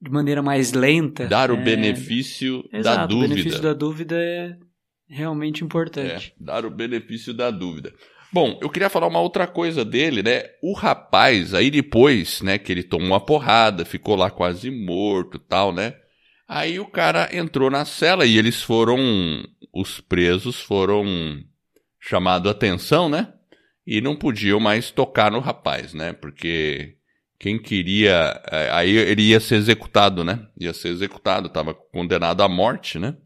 de 0.00 0.10
maneira 0.10 0.42
mais 0.42 0.72
lenta. 0.72 1.26
Dar 1.26 1.50
o 1.50 1.56
é... 1.56 1.62
benefício 1.62 2.64
Exato, 2.72 2.98
da 2.98 3.06
dúvida. 3.06 3.26
O 3.26 3.28
benefício 3.28 3.62
da 3.62 3.72
dúvida 3.72 4.16
é 4.16 4.56
realmente 5.08 5.64
importante. 5.64 6.34
É, 6.38 6.44
dar 6.44 6.64
o 6.64 6.70
benefício 6.70 7.34
da 7.34 7.50
dúvida. 7.50 7.92
Bom, 8.32 8.58
eu 8.62 8.70
queria 8.70 8.88
falar 8.88 9.08
uma 9.08 9.20
outra 9.20 9.46
coisa 9.46 9.84
dele, 9.84 10.22
né? 10.22 10.44
O 10.62 10.72
rapaz, 10.72 11.52
aí 11.52 11.70
depois, 11.70 12.40
né, 12.40 12.58
que 12.58 12.72
ele 12.72 12.82
tomou 12.82 13.08
uma 13.08 13.20
porrada, 13.20 13.84
ficou 13.84 14.16
lá 14.16 14.30
quase 14.30 14.70
morto 14.70 15.38
tal, 15.38 15.72
né? 15.72 15.94
Aí 16.54 16.78
o 16.78 16.84
cara 16.84 17.34
entrou 17.34 17.70
na 17.70 17.86
cela 17.86 18.26
e 18.26 18.36
eles 18.36 18.62
foram. 18.62 18.98
Os 19.72 20.02
presos 20.02 20.60
foram 20.60 21.42
chamados 21.98 22.46
a 22.46 22.50
atenção, 22.50 23.08
né? 23.08 23.32
E 23.86 24.02
não 24.02 24.14
podiam 24.14 24.60
mais 24.60 24.90
tocar 24.90 25.32
no 25.32 25.40
rapaz, 25.40 25.94
né? 25.94 26.12
Porque 26.12 26.96
quem 27.38 27.58
queria. 27.58 28.38
É, 28.50 28.70
aí 28.70 28.90
ele 28.90 29.22
ia 29.22 29.40
ser 29.40 29.54
executado, 29.54 30.22
né? 30.22 30.46
Ia 30.60 30.74
ser 30.74 30.88
executado, 30.88 31.46
estava 31.46 31.72
condenado 31.72 32.42
à 32.42 32.48
morte, 32.50 32.98
né? 32.98 33.16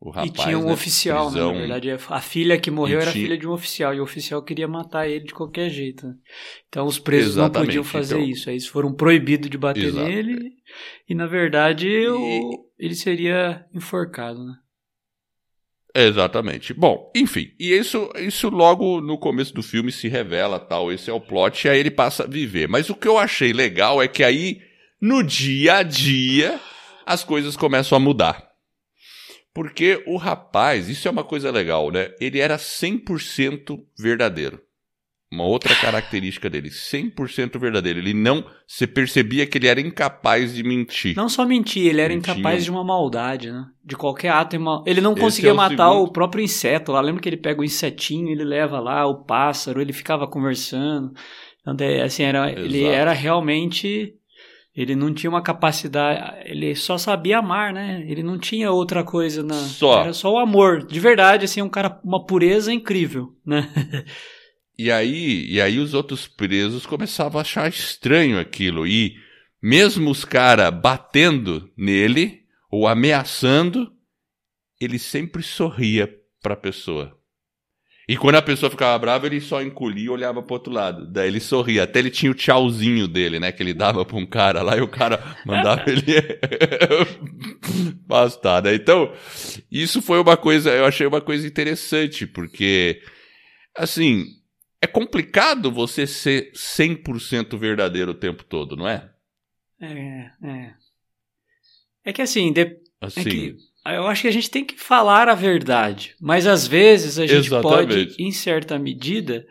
O 0.00 0.10
rapaz, 0.10 0.30
e 0.30 0.32
tinha 0.32 0.58
um 0.58 0.66
né? 0.66 0.72
oficial, 0.72 1.26
prisão... 1.26 1.48
né? 1.48 1.54
Na 1.54 1.58
verdade, 1.58 1.90
a 2.08 2.20
filha 2.20 2.58
que 2.58 2.70
morreu 2.70 3.00
era 3.00 3.10
tinha... 3.10 3.24
filha 3.24 3.36
de 3.36 3.48
um 3.48 3.50
oficial, 3.50 3.92
e 3.92 4.00
o 4.00 4.04
oficial 4.04 4.40
queria 4.42 4.68
matar 4.68 5.08
ele 5.08 5.24
de 5.24 5.34
qualquer 5.34 5.68
jeito. 5.68 6.06
Né? 6.06 6.14
Então 6.68 6.86
os 6.86 7.00
presos 7.00 7.32
Exatamente. 7.32 7.54
não 7.54 7.66
podiam 7.66 7.84
fazer 7.84 8.16
então... 8.16 8.28
isso. 8.28 8.48
Aí 8.48 8.54
eles 8.54 8.68
foram 8.68 8.94
proibidos 8.94 9.50
de 9.50 9.58
bater 9.58 9.86
Exato. 9.86 10.06
nele, 10.06 10.52
e 11.08 11.14
na 11.16 11.26
verdade 11.26 11.88
e... 11.88 12.08
o... 12.08 12.70
ele 12.78 12.94
seria 12.94 13.66
enforcado, 13.74 14.44
né? 14.44 14.54
Exatamente. 15.92 16.72
Bom, 16.72 17.10
enfim, 17.16 17.50
e 17.58 17.72
isso, 17.72 18.08
isso 18.18 18.48
logo 18.50 19.00
no 19.00 19.18
começo 19.18 19.52
do 19.52 19.64
filme 19.64 19.90
se 19.90 20.06
revela, 20.06 20.60
tal, 20.60 20.92
esse 20.92 21.10
é 21.10 21.12
o 21.12 21.20
plot, 21.20 21.66
e 21.66 21.70
aí 21.70 21.80
ele 21.80 21.90
passa 21.90 22.22
a 22.22 22.26
viver. 22.26 22.68
Mas 22.68 22.88
o 22.88 22.94
que 22.94 23.08
eu 23.08 23.18
achei 23.18 23.52
legal 23.52 24.00
é 24.00 24.06
que 24.06 24.22
aí, 24.22 24.60
no 25.00 25.24
dia 25.24 25.78
a 25.78 25.82
dia, 25.82 26.60
as 27.04 27.24
coisas 27.24 27.56
começam 27.56 27.96
a 27.96 28.00
mudar. 28.00 28.47
Porque 29.58 30.00
o 30.06 30.16
rapaz, 30.16 30.88
isso 30.88 31.08
é 31.08 31.10
uma 31.10 31.24
coisa 31.24 31.50
legal, 31.50 31.90
né? 31.90 32.12
Ele 32.20 32.38
era 32.38 32.56
100% 32.56 33.76
verdadeiro. 33.98 34.60
uma 35.32 35.42
outra 35.42 35.74
característica 35.74 36.48
dele, 36.48 36.70
100% 36.70 37.58
verdadeiro. 37.58 37.98
Ele 37.98 38.14
não, 38.14 38.44
você 38.64 38.86
percebia 38.86 39.44
que 39.48 39.58
ele 39.58 39.66
era 39.66 39.80
incapaz 39.80 40.54
de 40.54 40.62
mentir. 40.62 41.16
Não 41.16 41.28
só 41.28 41.44
mentir, 41.44 41.88
ele 41.88 42.00
era 42.00 42.12
incapaz 42.14 42.62
de 42.62 42.70
uma 42.70 42.84
maldade, 42.84 43.50
né? 43.50 43.66
De 43.84 43.96
qualquer 43.96 44.28
ato. 44.30 44.54
Ele 44.86 45.00
não 45.00 45.16
conseguia 45.16 45.50
é 45.50 45.52
o 45.52 45.56
matar 45.56 45.90
segundo. 45.90 46.04
o 46.04 46.12
próprio 46.12 46.44
inseto 46.44 46.92
lá. 46.92 47.00
Lembra 47.00 47.20
que 47.20 47.28
ele 47.28 47.36
pega 47.36 47.60
o 47.60 47.64
insetinho, 47.64 48.30
ele 48.30 48.44
leva 48.44 48.78
lá 48.78 49.06
o 49.06 49.24
pássaro, 49.24 49.80
ele 49.82 49.92
ficava 49.92 50.28
conversando. 50.28 51.12
Então, 51.62 51.74
de- 51.74 52.00
assim, 52.00 52.22
era, 52.22 52.48
ele 52.52 52.84
era 52.84 53.12
realmente. 53.12 54.14
Ele 54.78 54.94
não 54.94 55.12
tinha 55.12 55.28
uma 55.28 55.42
capacidade. 55.42 56.38
Ele 56.44 56.72
só 56.76 56.96
sabia 56.96 57.38
amar, 57.38 57.72
né? 57.72 58.04
Ele 58.06 58.22
não 58.22 58.38
tinha 58.38 58.70
outra 58.70 59.02
coisa 59.02 59.42
na. 59.42 59.54
Só. 59.54 60.02
Era 60.02 60.12
só 60.12 60.32
o 60.32 60.38
amor. 60.38 60.86
De 60.86 61.00
verdade, 61.00 61.46
assim, 61.46 61.60
um 61.60 61.68
cara, 61.68 62.00
uma 62.04 62.24
pureza 62.24 62.72
incrível, 62.72 63.36
né? 63.44 63.68
E 64.80 64.92
aí, 64.92 65.44
e 65.50 65.60
aí 65.60 65.80
os 65.80 65.92
outros 65.92 66.28
presos 66.28 66.86
começavam 66.86 67.40
a 67.40 67.42
achar 67.42 67.68
estranho 67.68 68.38
aquilo. 68.38 68.86
E 68.86 69.16
mesmo 69.60 70.08
os 70.08 70.24
caras 70.24 70.72
batendo 70.72 71.68
nele 71.76 72.42
ou 72.70 72.86
ameaçando, 72.86 73.92
ele 74.80 74.96
sempre 74.96 75.42
sorria 75.42 76.08
pra 76.40 76.54
pessoa. 76.54 77.17
E 78.08 78.16
quando 78.16 78.36
a 78.36 78.42
pessoa 78.42 78.70
ficava 78.70 78.98
brava, 78.98 79.26
ele 79.26 79.38
só 79.38 79.60
encolhia 79.62 80.06
e 80.06 80.08
olhava 80.08 80.42
pro 80.42 80.54
outro 80.54 80.72
lado. 80.72 81.06
Daí 81.06 81.28
ele 81.28 81.40
sorria. 81.40 81.82
Até 81.82 81.98
ele 81.98 82.10
tinha 82.10 82.32
o 82.32 82.34
tchauzinho 82.34 83.06
dele, 83.06 83.38
né? 83.38 83.52
Que 83.52 83.62
ele 83.62 83.74
dava 83.74 84.02
pra 84.02 84.16
um 84.16 84.24
cara 84.24 84.62
lá 84.62 84.76
e 84.78 84.80
o 84.80 84.88
cara 84.88 85.36
mandava 85.44 85.84
ele 85.90 86.02
bastar, 88.06 88.62
né? 88.62 88.74
Então, 88.74 89.12
isso 89.70 90.00
foi 90.00 90.18
uma 90.20 90.36
coisa, 90.36 90.70
eu 90.70 90.86
achei 90.86 91.06
uma 91.06 91.20
coisa 91.20 91.46
interessante, 91.46 92.26
porque, 92.26 93.02
assim, 93.76 94.24
é 94.80 94.86
complicado 94.86 95.70
você 95.70 96.06
ser 96.06 96.50
100% 96.54 97.58
verdadeiro 97.58 98.12
o 98.12 98.14
tempo 98.14 98.42
todo, 98.42 98.74
não 98.74 98.88
é? 98.88 99.10
É, 99.80 100.30
é. 100.42 100.74
É 102.04 102.12
que 102.12 102.22
assim, 102.22 102.52
de- 102.52 102.78
Assim, 103.00 103.20
É 103.20 103.24
que 103.24 103.56
eu 103.96 104.06
acho 104.06 104.22
que 104.22 104.28
a 104.28 104.32
gente 104.32 104.50
tem 104.50 104.64
que 104.64 104.78
falar 104.78 105.28
a 105.28 105.34
verdade, 105.34 106.14
mas 106.20 106.46
às 106.46 106.66
vezes 106.66 107.18
a 107.18 107.26
gente 107.26 107.46
Exatamente. 107.46 108.06
pode, 108.06 108.22
em 108.22 108.32
certa 108.32 108.78
medida, 108.78 109.46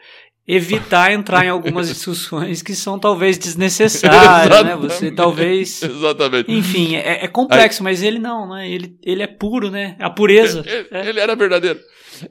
evitar 0.48 1.12
entrar 1.12 1.46
em 1.46 1.50
algumas 1.50 1.88
discussões 1.90 2.62
que 2.62 2.74
são 2.74 2.98
talvez 2.98 3.38
desnecessárias, 3.38 4.64
né? 4.64 4.76
Você 4.76 5.12
talvez. 5.12 5.82
Exatamente. 5.84 6.52
Enfim, 6.52 6.96
é, 6.96 7.26
é 7.26 7.28
complexo, 7.28 7.84
mas 7.84 8.02
ele 8.02 8.20
não, 8.20 8.50
né? 8.56 8.70
Ele, 8.70 8.98
ele 9.04 9.22
é 9.24 9.28
puro, 9.28 9.70
né? 9.70 9.96
A 10.00 10.10
pureza. 10.10 10.64
Ele, 10.66 10.88
é. 10.92 11.10
ele 11.10 11.20
era 11.20 11.36
verdadeiro. 11.36 11.80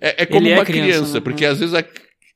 É, 0.00 0.22
é 0.22 0.26
como 0.26 0.48
é 0.48 0.54
uma 0.54 0.64
criança, 0.64 0.88
criança, 0.90 1.14
né? 1.14 1.20
porque 1.20 1.44
às 1.44 1.60
vezes. 1.60 1.74
a- 1.74 1.84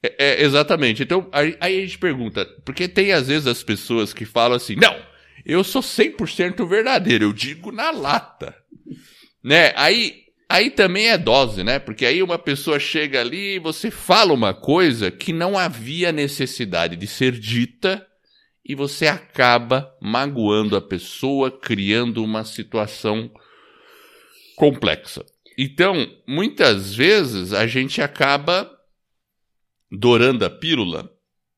é- 0.03 0.15
é, 0.19 0.45
exatamente. 0.45 1.03
Então, 1.03 1.29
aí, 1.33 1.57
aí 1.61 1.79
a 1.79 1.81
gente 1.83 1.99
pergunta, 1.99 2.47
porque 2.65 2.89
tem 2.89 3.13
às 3.13 3.29
vezes 3.29 3.47
as 3.47 3.63
pessoas 3.63 4.15
que 4.15 4.25
falam 4.25 4.57
assim: 4.57 4.77
não, 4.77 4.97
eu 5.45 5.65
sou 5.65 5.83
100% 5.83 6.67
verdadeiro, 6.69 7.25
eu 7.25 7.33
digo 7.33 7.73
na 7.73 7.91
lata. 7.91 8.55
Né? 9.43 9.73
Aí, 9.77 10.25
aí 10.49 10.71
também 10.71 11.09
é 11.09 11.17
dose, 11.19 11.63
né? 11.65 11.79
Porque 11.79 12.05
aí 12.05 12.23
uma 12.23 12.39
pessoa 12.39 12.79
chega 12.79 13.21
ali 13.21 13.57
e 13.57 13.59
você 13.59 13.91
fala 13.91 14.33
uma 14.33 14.53
coisa 14.55 15.11
que 15.11 15.33
não 15.33 15.57
havia 15.59 16.13
necessidade 16.13 16.97
de 16.97 17.07
ser 17.07 17.33
dita 17.33 18.07
e 18.65 18.75
você 18.75 19.07
acaba 19.07 19.91
magoando 20.01 20.77
a 20.77 20.81
pessoa, 20.83 21.51
criando 21.51 22.23
uma 22.23 22.45
situação 22.45 23.31
complexa. 24.57 25.25
Então, 25.59 26.07
muitas 26.27 26.95
vezes 26.95 27.53
a 27.53 27.67
gente 27.67 28.01
acaba 28.01 28.71
dourando 29.91 30.45
a 30.45 30.51
pílula. 30.51 31.11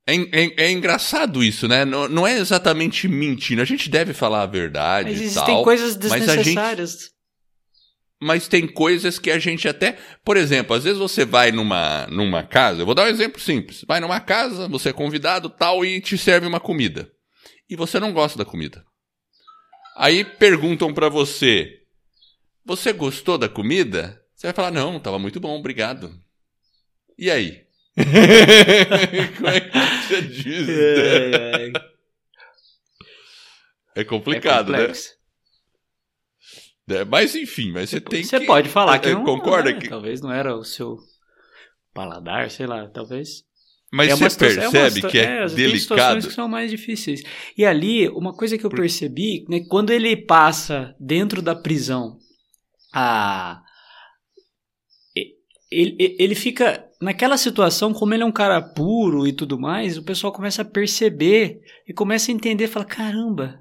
É, 0.06 0.14
é- 0.16 0.64
é 0.64 0.70
engraçado 0.70 1.44
isso, 1.44 1.68
né? 1.68 1.84
Não, 1.84 2.08
não 2.08 2.26
é 2.26 2.36
exatamente 2.38 3.06
mentindo. 3.06 3.62
A 3.62 3.64
gente 3.64 3.88
deve 3.88 4.12
falar 4.12 4.42
a 4.42 4.46
verdade 4.46 5.10
Mas 5.10 5.20
e 5.20 5.24
existem 5.24 5.54
tal. 5.54 5.62
coisas 5.64 5.96
mas 5.96 6.28
a 6.28 6.36
gente- 6.36 6.44
desnecessárias. 6.46 7.11
Mas 8.24 8.46
tem 8.46 8.68
coisas 8.68 9.18
que 9.18 9.32
a 9.32 9.38
gente 9.40 9.66
até. 9.66 9.98
Por 10.24 10.36
exemplo, 10.36 10.76
às 10.76 10.84
vezes 10.84 11.00
você 11.00 11.24
vai 11.24 11.50
numa, 11.50 12.06
numa 12.06 12.44
casa. 12.44 12.80
Eu 12.80 12.86
vou 12.86 12.94
dar 12.94 13.02
um 13.02 13.08
exemplo 13.08 13.40
simples. 13.40 13.84
Vai 13.84 13.98
numa 13.98 14.20
casa, 14.20 14.68
você 14.68 14.90
é 14.90 14.92
convidado 14.92 15.50
tal 15.50 15.84
e 15.84 16.00
te 16.00 16.16
serve 16.16 16.46
uma 16.46 16.60
comida. 16.60 17.10
E 17.68 17.74
você 17.74 17.98
não 17.98 18.12
gosta 18.12 18.38
da 18.38 18.44
comida. 18.44 18.84
Aí 19.96 20.24
perguntam 20.24 20.94
pra 20.94 21.08
você: 21.08 21.80
Você 22.64 22.92
gostou 22.92 23.36
da 23.36 23.48
comida? 23.48 24.22
Você 24.36 24.46
vai 24.46 24.54
falar: 24.54 24.70
Não, 24.70 25.00
tava 25.00 25.18
muito 25.18 25.40
bom, 25.40 25.58
obrigado. 25.58 26.16
E 27.18 27.28
aí? 27.28 27.64
Como 29.36 29.48
é 29.48 29.60
que 29.60 29.78
você 30.06 30.22
diz? 30.22 30.68
né? 30.68 31.72
É 33.96 34.04
complicado, 34.04 34.72
é 34.76 34.86
né? 34.86 34.94
É, 36.88 37.04
Mas 37.04 37.34
enfim, 37.34 37.70
mas 37.72 37.90
você 37.90 38.00
tem 38.00 38.22
Você 38.24 38.40
que. 38.40 38.46
pode 38.46 38.68
falar 38.68 38.98
que 38.98 39.08
É, 39.08 39.14
não. 39.14 39.24
concorda 39.24 39.72
né? 39.72 39.78
que- 39.80 39.88
Talvez 39.88 40.20
não 40.20 40.32
era 40.32 40.56
o 40.56 40.64
seu 40.64 40.96
paladar, 41.94 42.50
sei 42.50 42.66
lá, 42.66 42.88
talvez. 42.88 43.44
Mas 43.92 44.08
É 44.08 44.16
você 44.16 44.22
é 44.24 44.26
uma 44.26 44.70
percebe 44.70 44.90
situa- 44.94 45.10
que 45.10 45.18
é, 45.18 45.48
situações 45.48 45.54
delicado. 45.54 46.26
que 46.28 46.32
são 46.34 46.48
mais 46.48 46.70
difíceis. 46.70 47.22
E 47.56 47.64
ali, 47.64 48.08
uma 48.08 48.34
coisa 48.34 48.56
que 48.56 48.64
eu 48.64 48.70
percebi, 48.70 49.44
né, 49.48 49.60
quando 49.68 49.90
ele 49.90 50.16
passa 50.16 50.94
dentro 50.98 51.42
da 51.42 51.54
prisão, 51.54 52.16
a 52.94 53.60
ele, 55.70 56.16
ele 56.18 56.34
fica 56.34 56.84
naquela 57.00 57.36
situação, 57.38 57.92
como 57.94 58.12
ele 58.12 58.22
é 58.22 58.26
um 58.26 58.32
cara 58.32 58.60
puro 58.60 59.26
e 59.26 59.32
tudo 59.32 59.58
mais, 59.58 59.96
o 59.96 60.02
pessoal 60.04 60.32
começa 60.32 60.62
a 60.62 60.66
perceber 60.66 61.60
e 61.88 61.92
começa 61.94 62.30
a 62.30 62.34
entender, 62.34 62.68
fala, 62.68 62.84
caramba, 62.84 63.58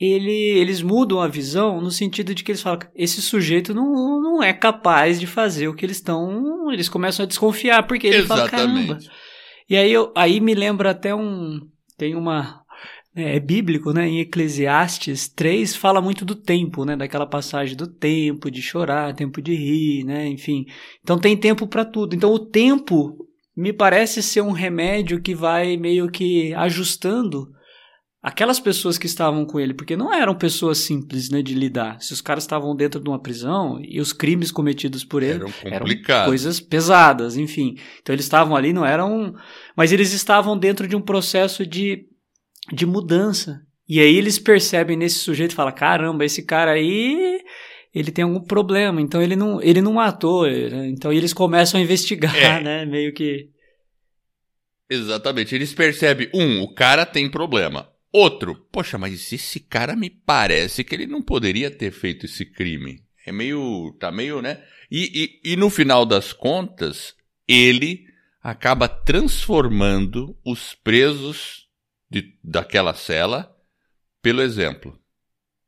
ele, 0.00 0.32
eles 0.32 0.82
mudam 0.82 1.20
a 1.20 1.28
visão 1.28 1.80
no 1.80 1.90
sentido 1.90 2.34
de 2.34 2.42
que 2.42 2.50
eles 2.50 2.62
falam, 2.62 2.80
esse 2.94 3.22
sujeito 3.22 3.72
não, 3.72 4.20
não 4.20 4.42
é 4.42 4.52
capaz 4.52 5.20
de 5.20 5.26
fazer 5.26 5.68
o 5.68 5.74
que 5.74 5.86
eles 5.86 5.98
estão, 5.98 6.70
eles 6.72 6.88
começam 6.88 7.24
a 7.24 7.28
desconfiar, 7.28 7.86
porque 7.86 8.06
ele 8.06 8.26
fala, 8.26 8.48
caramba, 8.48 8.80
Exatamente. 8.80 9.10
e 9.68 9.76
aí, 9.76 9.92
eu, 9.92 10.12
aí 10.16 10.40
me 10.40 10.54
lembra 10.54 10.90
até 10.90 11.14
um. 11.14 11.60
Tem 11.96 12.16
uma. 12.16 12.62
É, 13.14 13.36
é 13.36 13.40
bíblico, 13.40 13.92
né? 13.92 14.08
Em 14.08 14.20
Eclesiastes 14.20 15.28
3 15.28 15.76
fala 15.76 16.02
muito 16.02 16.24
do 16.24 16.34
tempo, 16.34 16.84
né? 16.84 16.96
Daquela 16.96 17.26
passagem 17.26 17.76
do 17.76 17.86
tempo, 17.86 18.50
de 18.50 18.60
chorar, 18.60 19.14
tempo 19.14 19.40
de 19.40 19.54
rir, 19.54 20.04
né? 20.04 20.26
Enfim. 20.26 20.66
Então 21.02 21.16
tem 21.16 21.36
tempo 21.36 21.68
para 21.68 21.84
tudo. 21.84 22.16
Então 22.16 22.32
o 22.32 22.38
tempo 22.40 23.16
me 23.56 23.72
parece 23.72 24.20
ser 24.20 24.40
um 24.40 24.50
remédio 24.50 25.22
que 25.22 25.36
vai 25.36 25.76
meio 25.76 26.10
que 26.10 26.52
ajustando 26.54 27.53
aquelas 28.24 28.58
pessoas 28.58 28.96
que 28.96 29.04
estavam 29.06 29.44
com 29.44 29.60
ele, 29.60 29.74
porque 29.74 29.94
não 29.96 30.12
eram 30.12 30.34
pessoas 30.34 30.78
simples, 30.78 31.28
né, 31.28 31.42
de 31.42 31.54
lidar. 31.54 32.00
Se 32.00 32.12
os 32.14 32.22
caras 32.22 32.42
estavam 32.44 32.74
dentro 32.74 32.98
de 32.98 33.08
uma 33.08 33.18
prisão 33.20 33.78
e 33.82 34.00
os 34.00 34.12
crimes 34.14 34.50
cometidos 34.50 35.04
por 35.04 35.22
ele 35.22 35.34
Eram 35.34 35.52
eram 35.64 35.78
complicados. 35.80 36.26
coisas 36.28 36.58
pesadas, 36.58 37.36
enfim. 37.36 37.76
Então 38.00 38.14
eles 38.14 38.24
estavam 38.24 38.56
ali, 38.56 38.72
não 38.72 38.84
eram. 38.84 39.34
Mas 39.76 39.92
eles 39.92 40.12
estavam 40.12 40.56
dentro 40.58 40.88
de 40.88 40.96
um 40.96 41.02
processo 41.02 41.66
de, 41.66 42.06
de 42.72 42.86
mudança. 42.86 43.60
E 43.86 44.00
aí 44.00 44.16
eles 44.16 44.38
percebem 44.38 44.96
nesse 44.96 45.18
sujeito 45.18 45.50
e 45.52 45.54
falam: 45.54 45.74
caramba, 45.74 46.24
esse 46.24 46.42
cara 46.42 46.70
aí. 46.72 47.38
Ele 47.94 48.10
tem 48.10 48.24
algum 48.24 48.40
problema, 48.40 49.00
então 49.00 49.22
ele 49.22 49.36
não, 49.36 49.62
ele 49.62 49.80
não 49.80 49.92
matou. 49.92 50.44
né? 50.50 50.88
Então 50.88 51.12
eles 51.12 51.32
começam 51.32 51.78
a 51.78 51.82
investigar, 51.82 52.34
É. 52.34 52.60
né? 52.60 52.84
Meio 52.84 53.12
que. 53.14 53.50
Exatamente. 54.90 55.54
Eles 55.54 55.72
percebem, 55.72 56.28
um, 56.34 56.62
o 56.62 56.74
cara 56.74 57.06
tem 57.06 57.30
problema. 57.30 57.88
Outro, 58.16 58.54
poxa, 58.70 58.96
mas 58.96 59.32
esse 59.32 59.58
cara 59.58 59.96
me 59.96 60.08
parece 60.08 60.84
que 60.84 60.94
ele 60.94 61.04
não 61.04 61.20
poderia 61.20 61.68
ter 61.68 61.90
feito 61.90 62.26
esse 62.26 62.46
crime. 62.46 63.04
É 63.26 63.32
meio. 63.32 63.92
tá 63.98 64.12
meio, 64.12 64.40
né? 64.40 64.62
E, 64.88 65.40
e, 65.44 65.52
e 65.52 65.56
no 65.56 65.68
final 65.68 66.06
das 66.06 66.32
contas, 66.32 67.16
ele 67.48 68.04
acaba 68.40 68.86
transformando 68.86 70.38
os 70.44 70.74
presos 70.76 71.68
de, 72.08 72.38
daquela 72.44 72.94
cela 72.94 73.52
pelo 74.22 74.42
exemplo. 74.42 74.96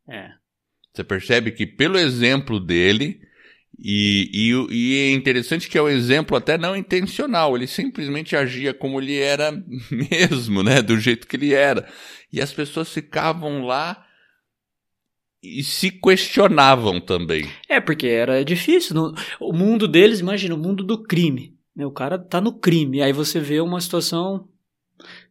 É. 0.08 0.30
Você 0.94 1.02
percebe 1.02 1.50
que 1.50 1.66
pelo 1.66 1.98
exemplo 1.98 2.60
dele, 2.60 3.20
e, 3.78 4.30
e, 4.32 4.54
o- 4.54 4.68
e 4.72 4.94
é 4.94 5.12
interessante 5.12 5.68
que 5.68 5.76
é 5.78 5.82
um 5.82 5.88
exemplo 5.88 6.36
até 6.36 6.56
não 6.58 6.74
intencional, 6.76 7.56
ele 7.56 7.66
simplesmente 7.66 8.34
agia 8.36 8.72
como 8.74 9.00
ele 9.00 9.18
era 9.18 9.52
mesmo, 9.90 10.62
né? 10.62 10.80
Do 10.82 10.98
jeito 10.98 11.26
que 11.26 11.36
ele 11.36 11.52
era. 11.54 11.86
E 12.32 12.40
as 12.40 12.52
pessoas 12.52 12.88
ficavam 12.92 13.64
lá 13.64 14.04
e 15.42 15.62
se 15.62 15.90
questionavam 15.90 17.00
também. 17.00 17.44
É, 17.68 17.80
porque 17.80 18.06
era 18.06 18.44
difícil. 18.44 18.94
no- 18.94 19.14
o 19.40 19.52
mundo 19.52 19.86
deles, 19.86 20.20
imagina, 20.20 20.54
o 20.54 20.58
mundo 20.58 20.82
do 20.82 21.02
crime. 21.02 21.54
né? 21.74 21.84
O 21.86 21.90
cara 21.92 22.18
tá 22.18 22.40
no 22.40 22.58
crime. 22.58 23.02
Aí 23.02 23.12
você 23.12 23.38
vê 23.38 23.60
uma 23.60 23.80
situação. 23.80 24.48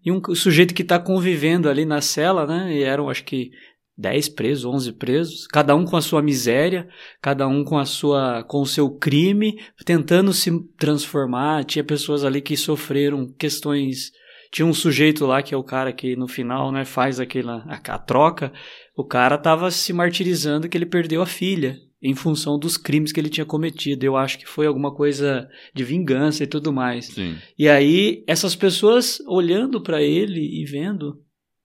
E 0.05 0.11
um 0.11 0.21
sujeito 0.35 0.75
que 0.75 0.83
tá 0.83 0.99
convivendo 0.99 1.67
ali 1.67 1.85
na 1.85 1.99
cela, 1.99 2.45
né? 2.45 2.71
E 2.77 2.83
eram, 2.83 3.09
acho 3.09 3.23
que, 3.23 3.49
10 3.97 4.29
presos, 4.29 4.65
11 4.65 4.93
presos, 4.93 5.47
cada 5.47 5.75
um 5.75 5.85
com 5.85 5.95
a 5.95 6.01
sua 6.01 6.21
miséria, 6.21 6.87
cada 7.21 7.47
um 7.47 7.63
com 7.63 7.77
a 7.77 7.85
sua 7.85 8.43
com 8.43 8.61
o 8.61 8.65
seu 8.65 8.89
crime, 8.89 9.57
tentando 9.85 10.33
se 10.33 10.51
transformar. 10.77 11.63
Tinha 11.63 11.83
pessoas 11.83 12.25
ali 12.25 12.41
que 12.41 12.57
sofreram 12.57 13.33
questões. 13.37 14.11
Tinha 14.51 14.65
um 14.65 14.73
sujeito 14.73 15.25
lá 15.25 15.41
que 15.41 15.53
é 15.53 15.57
o 15.57 15.63
cara 15.63 15.93
que 15.93 16.15
no 16.15 16.27
final, 16.27 16.71
né, 16.71 16.83
faz 16.83 17.19
aquela 17.19 17.65
a, 17.67 17.75
a 17.75 17.97
troca. 17.97 18.51
O 18.97 19.03
cara 19.03 19.35
estava 19.35 19.71
se 19.71 19.93
martirizando 19.93 20.67
que 20.67 20.77
ele 20.77 20.85
perdeu 20.85 21.21
a 21.21 21.25
filha 21.25 21.77
em 22.01 22.13
função 22.13 22.59
dos 22.59 22.77
crimes 22.77 23.11
que 23.11 23.19
ele 23.19 23.29
tinha 23.29 23.45
cometido. 23.45 24.05
Eu 24.05 24.15
acho 24.15 24.37
que 24.37 24.45
foi 24.45 24.67
alguma 24.67 24.93
coisa 24.93 25.49
de 25.73 25.83
vingança 25.83 26.43
e 26.43 26.47
tudo 26.47 26.71
mais. 26.71 27.07
Sim. 27.07 27.35
E 27.57 27.67
aí 27.67 28.23
essas 28.27 28.55
pessoas 28.55 29.19
olhando 29.27 29.81
para 29.81 30.03
ele 30.03 30.61
e 30.61 30.65
vendo, 30.65 31.21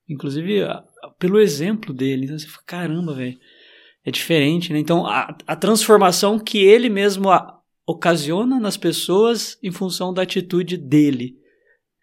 inclusive 0.09 0.63
pelo 1.19 1.41
exemplo 1.41 1.93
dele. 1.93 2.25
Então 2.25 2.39
você 2.39 2.47
fala, 2.47 2.63
caramba, 2.67 3.15
velho. 3.15 3.39
É 4.05 4.11
diferente, 4.11 4.73
né? 4.73 4.79
Então 4.79 5.07
a, 5.07 5.37
a 5.47 5.55
transformação 5.55 6.39
que 6.39 6.59
ele 6.59 6.89
mesmo 6.89 7.31
a, 7.31 7.61
ocasiona 7.87 8.59
nas 8.59 8.77
pessoas 8.77 9.59
em 9.63 9.71
função 9.71 10.13
da 10.13 10.23
atitude 10.23 10.77
dele. 10.77 11.37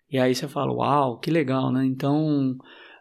E 0.09 0.19
aí 0.19 0.33
você 0.35 0.47
fala, 0.47 0.71
uau, 0.71 1.19
que 1.19 1.31
legal, 1.31 1.71
né? 1.71 1.85
Então 1.85 2.55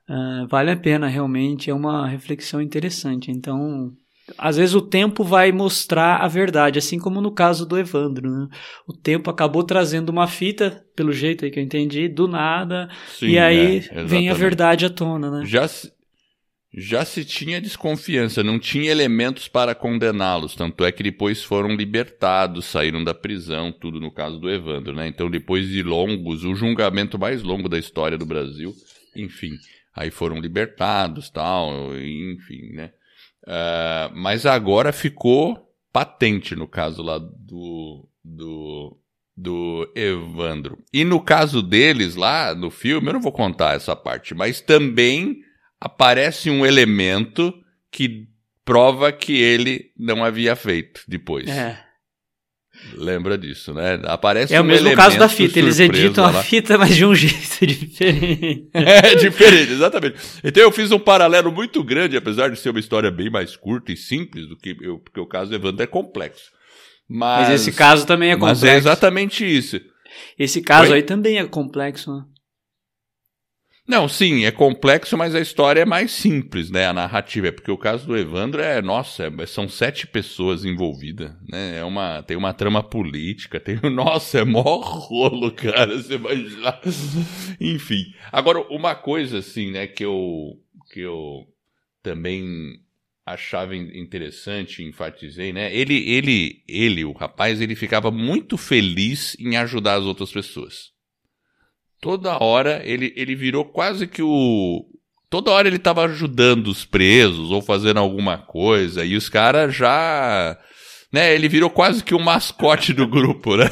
uh, 0.08 0.46
vale 0.48 0.70
a 0.70 0.76
pena 0.76 1.06
realmente, 1.06 1.70
é 1.70 1.74
uma 1.74 2.08
reflexão 2.08 2.60
interessante. 2.60 3.30
Então 3.30 3.92
às 4.36 4.56
vezes 4.56 4.74
o 4.74 4.82
tempo 4.82 5.22
vai 5.22 5.52
mostrar 5.52 6.16
a 6.16 6.28
verdade, 6.28 6.78
assim 6.78 6.98
como 6.98 7.20
no 7.20 7.30
caso 7.30 7.64
do 7.64 7.78
Evandro. 7.78 8.28
Né? 8.28 8.48
O 8.86 8.92
tempo 8.92 9.30
acabou 9.30 9.62
trazendo 9.62 10.10
uma 10.10 10.26
fita, 10.26 10.84
pelo 10.96 11.12
jeito 11.12 11.44
aí 11.44 11.50
que 11.50 11.58
eu 11.58 11.62
entendi, 11.62 12.08
do 12.08 12.26
nada, 12.26 12.88
Sim, 13.08 13.28
e 13.28 13.38
aí 13.38 13.84
é, 13.90 14.04
vem 14.04 14.28
a 14.28 14.34
verdade 14.34 14.84
à 14.84 14.90
tona. 14.90 15.30
Né? 15.30 15.46
Já, 15.46 15.68
já 16.74 17.04
se 17.04 17.24
tinha 17.24 17.60
desconfiança, 17.60 18.42
não 18.42 18.58
tinha 18.58 18.90
elementos 18.90 19.46
para 19.46 19.76
condená-los, 19.76 20.56
tanto 20.56 20.84
é 20.84 20.90
que 20.90 21.04
depois 21.04 21.44
foram 21.44 21.76
libertados, 21.76 22.64
saíram 22.64 23.04
da 23.04 23.14
prisão, 23.14 23.70
tudo 23.70 24.00
no 24.00 24.10
caso 24.10 24.38
do 24.38 24.50
Evandro, 24.50 24.92
né? 24.92 25.06
Então, 25.06 25.30
depois 25.30 25.68
de 25.68 25.82
longos, 25.82 26.44
o 26.44 26.54
julgamento 26.54 27.16
mais 27.16 27.42
longo 27.42 27.68
da 27.68 27.78
história 27.78 28.18
do 28.18 28.26
Brasil, 28.26 28.74
enfim, 29.14 29.52
aí 29.94 30.10
foram 30.10 30.40
libertados, 30.40 31.30
tal, 31.30 31.96
enfim, 31.96 32.72
né? 32.72 32.90
Uh, 33.46 34.10
mas 34.14 34.44
agora 34.44 34.92
ficou 34.92 35.72
patente 35.92 36.56
no 36.56 36.66
caso 36.66 37.02
lá 37.02 37.18
do, 37.18 38.08
do, 38.24 38.98
do 39.36 39.92
Evandro. 39.94 40.82
E 40.92 41.04
no 41.04 41.20
caso 41.20 41.62
deles 41.62 42.16
lá 42.16 42.54
no 42.54 42.70
filme, 42.70 43.08
eu 43.08 43.12
não 43.14 43.20
vou 43.20 43.32
contar 43.32 43.76
essa 43.76 43.94
parte, 43.94 44.34
mas 44.34 44.60
também 44.60 45.40
aparece 45.80 46.50
um 46.50 46.66
elemento 46.66 47.54
que 47.90 48.28
prova 48.64 49.12
que 49.12 49.40
ele 49.40 49.92
não 49.96 50.24
havia 50.24 50.56
feito 50.56 51.02
depois. 51.06 51.48
É. 51.48 51.85
Lembra 52.94 53.36
disso, 53.36 53.74
né? 53.74 54.00
Aparece 54.04 54.54
É 54.54 54.60
um 54.60 54.64
o 54.64 54.66
mesmo 54.66 54.94
caso 54.94 55.18
da 55.18 55.28
fita, 55.28 55.58
eles 55.58 55.80
editam 55.80 56.24
lá. 56.24 56.40
a 56.40 56.42
fita, 56.42 56.78
mas 56.78 56.94
de 56.94 57.04
um 57.04 57.14
jeito 57.16 57.66
diferente. 57.66 58.68
é, 58.72 59.14
diferente, 59.16 59.72
exatamente. 59.72 60.16
Então 60.44 60.62
eu 60.62 60.70
fiz 60.72 60.90
um 60.92 60.98
paralelo 60.98 61.50
muito 61.50 61.82
grande, 61.82 62.16
apesar 62.16 62.48
de 62.48 62.58
ser 62.58 62.70
uma 62.70 62.80
história 62.80 63.10
bem 63.10 63.28
mais 63.30 63.56
curta 63.56 63.92
e 63.92 63.96
simples 63.96 64.48
do 64.48 64.56
que 64.56 64.76
eu, 64.80 64.98
porque 64.98 65.20
o 65.20 65.26
caso 65.26 65.50
do 65.50 65.56
Evandro 65.56 65.82
é 65.82 65.86
complexo. 65.86 66.50
Mas, 67.08 67.48
mas 67.48 67.60
esse 67.60 67.72
caso 67.72 68.06
também 68.06 68.30
é 68.30 68.34
complexo. 68.34 68.64
Mas 68.64 68.74
é 68.74 68.76
exatamente 68.76 69.44
isso. 69.44 69.80
Esse 70.38 70.60
caso 70.60 70.92
aí 70.92 71.02
também 71.02 71.38
é 71.38 71.44
complexo, 71.44 72.14
né? 72.14 72.24
Não, 73.88 74.08
sim, 74.08 74.44
é 74.44 74.50
complexo, 74.50 75.16
mas 75.16 75.32
a 75.32 75.40
história 75.40 75.80
é 75.82 75.84
mais 75.84 76.10
simples, 76.10 76.70
né? 76.70 76.86
A 76.86 76.92
narrativa 76.92 77.48
é 77.48 77.52
porque 77.52 77.70
o 77.70 77.78
caso 77.78 78.04
do 78.04 78.16
Evandro 78.16 78.60
é, 78.60 78.82
nossa, 78.82 79.32
é, 79.38 79.46
são 79.46 79.68
sete 79.68 80.08
pessoas 80.08 80.64
envolvidas, 80.64 81.32
né? 81.48 81.78
É 81.78 81.84
uma, 81.84 82.20
tem 82.22 82.36
uma 82.36 82.52
trama 82.52 82.82
política, 82.82 83.60
tem, 83.60 83.78
nossa, 83.88 84.40
é 84.40 84.44
mó 84.44 84.80
rolo, 84.80 85.52
cara, 85.52 85.96
você 85.96 86.14
imagina. 86.16 86.80
Enfim. 87.60 88.12
Agora, 88.32 88.60
uma 88.70 88.96
coisa 88.96 89.38
assim, 89.38 89.70
né, 89.70 89.86
que 89.86 90.04
eu 90.04 90.60
que 90.92 91.00
eu 91.00 91.46
também 92.02 92.80
achava 93.24 93.76
interessante, 93.76 94.82
enfatizei, 94.82 95.52
né? 95.52 95.74
Ele 95.74 95.94
ele 96.10 96.62
ele, 96.66 97.04
o 97.04 97.12
rapaz, 97.12 97.60
ele 97.60 97.76
ficava 97.76 98.10
muito 98.10 98.56
feliz 98.56 99.36
em 99.38 99.56
ajudar 99.56 99.94
as 99.94 100.04
outras 100.04 100.32
pessoas. 100.32 100.95
Toda 102.00 102.42
hora 102.42 102.82
ele, 102.84 103.12
ele 103.16 103.34
virou 103.34 103.64
quase 103.64 104.06
que 104.06 104.22
o. 104.22 104.84
Toda 105.28 105.50
hora 105.50 105.66
ele 105.66 105.76
estava 105.76 106.04
ajudando 106.04 106.68
os 106.68 106.84
presos 106.84 107.50
ou 107.50 107.60
fazendo 107.60 107.98
alguma 107.98 108.38
coisa 108.38 109.04
e 109.04 109.16
os 109.16 109.28
caras 109.28 109.74
já. 109.74 110.56
Né, 111.12 111.34
ele 111.34 111.48
virou 111.48 111.70
quase 111.70 112.02
que 112.02 112.14
o 112.14 112.20
mascote 112.20 112.92
do 112.92 113.06
grupo, 113.06 113.56
né? 113.56 113.66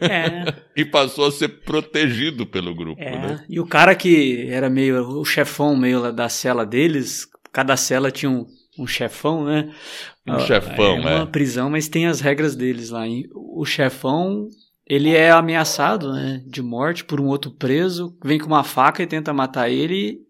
É. 0.00 0.54
e 0.74 0.84
passou 0.84 1.26
a 1.26 1.30
ser 1.30 1.48
protegido 1.60 2.46
pelo 2.46 2.74
grupo, 2.74 3.00
é. 3.00 3.10
né? 3.10 3.44
E 3.48 3.60
o 3.60 3.66
cara 3.66 3.94
que 3.94 4.48
era 4.50 4.70
meio 4.70 5.20
o 5.20 5.24
chefão 5.24 5.76
meio 5.76 6.10
da 6.10 6.28
cela 6.28 6.64
deles, 6.64 7.26
cada 7.52 7.76
cela 7.76 8.10
tinha 8.10 8.30
um, 8.30 8.46
um 8.78 8.86
chefão, 8.86 9.44
né? 9.44 9.70
Um 10.26 10.40
chefão, 10.40 10.96
é. 10.96 11.16
uma 11.16 11.26
prisão, 11.26 11.70
mas 11.70 11.88
tem 11.88 12.06
as 12.06 12.20
regras 12.20 12.56
deles 12.56 12.90
lá. 12.90 13.04
O 13.34 13.64
chefão 13.64 14.48
ele 14.88 15.14
é 15.14 15.30
ameaçado 15.30 16.12
né, 16.12 16.42
de 16.46 16.62
morte 16.62 17.04
por 17.04 17.20
um 17.20 17.26
outro 17.26 17.50
preso, 17.50 18.16
vem 18.24 18.38
com 18.38 18.46
uma 18.46 18.64
faca 18.64 19.02
e 19.02 19.06
tenta 19.06 19.32
matar 19.34 19.68
ele. 19.68 20.20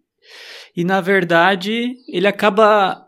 E 0.77 0.85
na 0.85 1.01
verdade, 1.01 1.95
ele 2.09 2.27
acaba 2.27 3.07